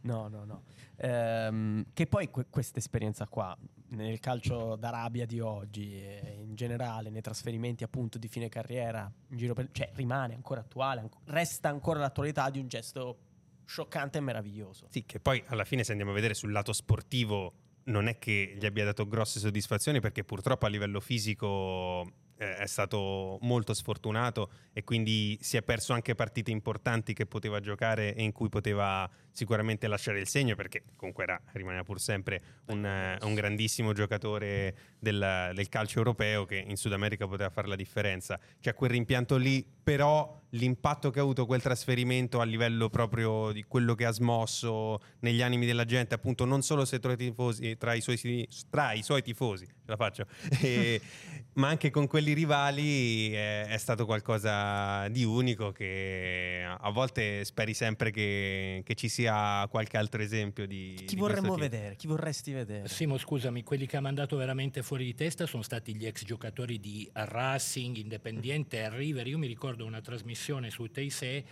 [0.00, 0.44] no, no.
[0.44, 0.62] no.
[0.96, 3.56] Ehm, che poi que- questa esperienza qua,
[3.92, 6.02] nel calcio d'Arabia di oggi,
[6.38, 9.10] in generale, nei trasferimenti appunto di fine carriera,
[9.54, 13.18] per- cioè rimane ancora attuale, resta ancora l'attualità di un gesto
[13.64, 14.86] scioccante e meraviglioso.
[14.90, 18.54] Sì, che poi alla fine se andiamo a vedere sul lato sportivo non è che
[18.58, 22.12] gli abbia dato grosse soddisfazioni perché purtroppo a livello fisico
[22.42, 27.60] eh, è stato molto sfortunato e quindi si è perso anche partite importanti che poteva
[27.60, 32.42] giocare e in cui poteva sicuramente lasciare il segno perché comunque era, rimaneva pur sempre
[32.66, 37.68] un, eh, un grandissimo giocatore del, del calcio europeo che in Sud America poteva fare
[37.68, 38.38] la differenza.
[38.60, 43.62] C'è quel rimpianto lì, però l'impatto che ha avuto quel trasferimento a livello proprio di
[43.62, 47.76] quello che ha smosso negli animi della gente, appunto non solo se tra i tifosi,
[47.76, 50.26] tra i suoi, tra i suoi tifosi, la faccio,
[50.60, 51.00] e,
[51.54, 57.74] ma anche con quelli rivali è, è, stato qualcosa di unico che a volte speri
[57.74, 60.94] sempre che, che ci sia qualche altro esempio di...
[61.06, 61.96] Chi di vorremmo vedere?
[61.96, 62.88] Chi vorresti vedere?
[62.88, 66.80] Simo, scusami, quelli che ha mandato veramente fuori di testa sono stati gli ex giocatori
[66.80, 69.26] di Racing, Independiente e River.
[69.26, 71.44] Io mi ricordo una trasmissione su Teisè,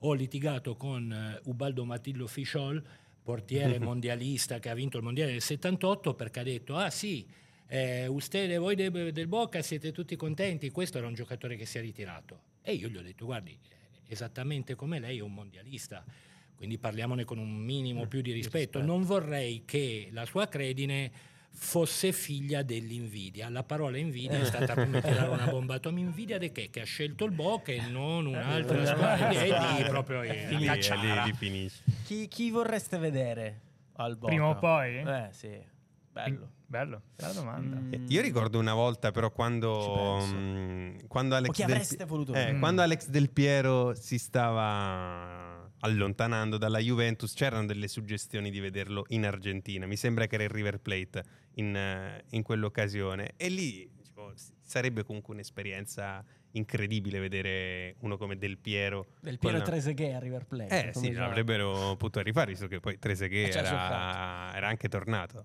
[0.00, 2.82] ho litigato con eh, Ubaldo Matillo Fisciol,
[3.22, 7.26] portiere mondialista che ha vinto il mondiale nel 78, perché ha detto, ah sì,
[7.74, 11.78] eh, usted, voi del, del Boca siete tutti contenti, questo era un giocatore che si
[11.78, 12.38] è ritirato.
[12.62, 13.58] E io gli ho detto, guardi,
[14.06, 16.04] esattamente come lei è un mondialista,
[16.54, 18.80] quindi parliamone con un minimo più di rispetto.
[18.80, 21.10] Non vorrei che la sua credine
[21.50, 23.48] fosse figlia dell'invidia.
[23.48, 26.06] La parola invidia è stata come tirare una bomba atomica.
[26.06, 26.70] Invidia di che?
[26.70, 29.30] Che ha scelto il Boca e non un'altra squadra.
[29.30, 30.68] E lì proprio è Lì, lì,
[31.24, 31.82] lì finisce.
[32.04, 33.60] Chi, chi vorreste vedere
[33.94, 34.26] al Boca?
[34.26, 34.98] Prima o poi?
[34.98, 35.72] Eh sì,
[36.14, 36.50] bello.
[36.66, 37.76] Bello, bella domanda.
[37.76, 38.06] Mm.
[38.08, 40.34] Io ricordo una volta però quando, penso.
[40.34, 42.58] mm, quando Alex O chi Del avreste voluto eh, vedere?
[42.58, 49.26] quando Alex Del Piero si stava allontanando dalla Juventus c'erano delle suggestioni di vederlo in
[49.26, 51.22] Argentina mi sembra che era il River Plate
[51.56, 53.88] in, eh, in quell'occasione e lì
[54.34, 60.18] s- sarebbe comunque un'esperienza incredibile vedere uno come Del Piero Del Piero con- Trezeguet a
[60.20, 60.88] River Plate.
[60.88, 61.26] eh sì, gioca.
[61.26, 65.44] l'avrebbero potuto rifare, visto che poi Trezeguet Eh, era, era anche tornato.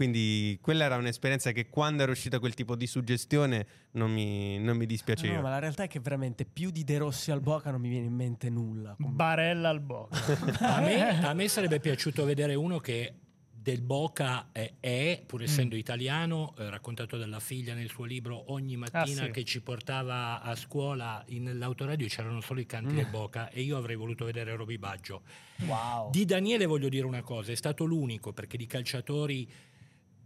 [0.00, 4.78] Quindi quella era un'esperienza che quando era uscita quel tipo di suggestione non mi, non
[4.78, 5.34] mi dispiaceva.
[5.34, 7.90] No, ma la realtà è che veramente più di De Rossi al Boca non mi
[7.90, 8.96] viene in mente nulla.
[8.96, 10.18] Barella al Boca.
[10.60, 13.12] A me, a me sarebbe piaciuto vedere uno che
[13.60, 18.76] del Boca è, è, pur essendo italiano, eh, raccontato dalla figlia nel suo libro, ogni
[18.76, 19.30] mattina sì.
[19.30, 23.76] che ci portava a scuola in- nell'autoradio c'erano solo i canti del Boca e io
[23.76, 25.22] avrei voluto vedere Roby Baggio.
[25.66, 26.10] Wow.
[26.10, 29.46] Di Daniele voglio dire una cosa, è stato l'unico perché di calciatori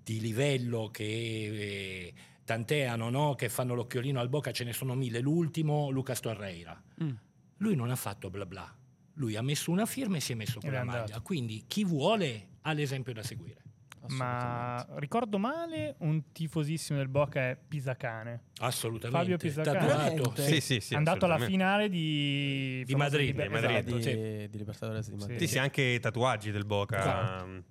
[0.04, 3.34] di livello che eh, tanteano, no?
[3.34, 5.20] che fanno l'occhiolino al Boca, ce ne sono mille.
[5.20, 6.80] L'ultimo, Lucas Torreira.
[7.02, 7.10] Mm.
[7.58, 8.72] Lui non ha fatto bla bla.
[9.14, 10.98] Lui ha messo una firma e si è messo quella andato.
[11.12, 11.20] maglia.
[11.20, 13.62] Quindi chi vuole ha l'esempio da seguire.
[14.08, 18.42] Ma ricordo male, un tifosissimo del Boca è Pisacane.
[18.58, 19.18] Assolutamente.
[19.18, 20.22] Fabio Pisacane.
[20.34, 20.92] Sì, sì, sì.
[20.92, 23.76] è andato alla finale di, Di Madrid, Liber- di Madrid.
[23.76, 24.48] esatto, di, sì.
[24.50, 25.38] di Libertadores di Madrid.
[25.38, 27.62] Sì, sì, anche i tatuaggi del Boca Esatto.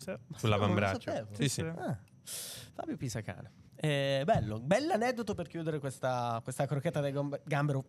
[0.00, 0.14] Sì.
[0.34, 1.28] sull'avambraccio.
[1.32, 1.60] Sì, sì.
[1.60, 1.98] Ah,
[2.74, 3.50] Fabio Pisacane.
[3.76, 7.84] Eh, bello, bell'aneddoto per chiudere questa, questa crocchetta del gam- gambero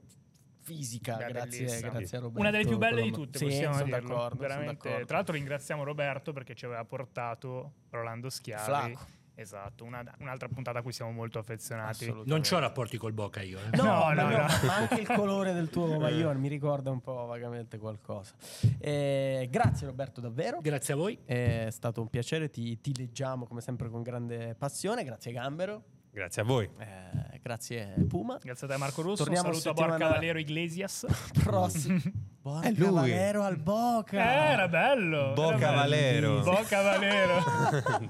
[0.63, 1.15] fisica.
[1.17, 2.39] Beh, grazie, grazie a Roberto.
[2.39, 3.99] Una delle più belle di tutte, Sì, possiamo dirlo.
[4.07, 4.73] d'accordo, Veramente.
[4.87, 5.05] d'accordo.
[5.05, 8.63] Tra l'altro ringraziamo Roberto perché ci aveva portato Rolando Schiavi.
[8.63, 9.19] Flacco.
[9.33, 12.13] Esatto, una- un'altra puntata a cui siamo molto affezionati.
[12.25, 13.57] Non c'ho rapporti col Boca io.
[13.59, 13.75] eh.
[13.77, 17.77] No, No, no, no, anche il colore del tuo maglione mi ricorda un po' vagamente
[17.79, 18.33] qualcosa.
[18.79, 20.59] Eh, grazie Roberto davvero.
[20.61, 21.17] Grazie a voi.
[21.25, 25.03] È stato un piacere, ti, ti leggiamo come sempre con grande passione.
[25.03, 25.83] Grazie Gambero,
[26.13, 26.69] Grazie a voi.
[26.77, 28.37] Eh, grazie Puma.
[28.41, 29.23] Grazie a te Marco Russo.
[29.23, 31.05] Torniamo Un saluto a Borca Valero Iglesias.
[31.41, 31.99] Prossimo.
[32.41, 32.91] Borca.
[32.91, 34.17] Valero al Boca.
[34.17, 35.33] Eh, era bello.
[35.33, 36.41] Boca Valero.
[36.41, 37.41] Boca Valero.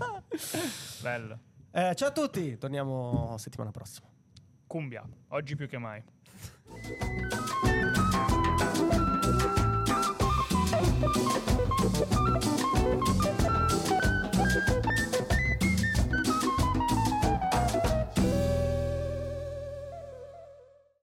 [1.02, 1.40] bello.
[1.72, 4.08] Eh, ciao a tutti, torniamo settimana prossima.
[4.66, 6.04] Cumbia, oggi più che mai.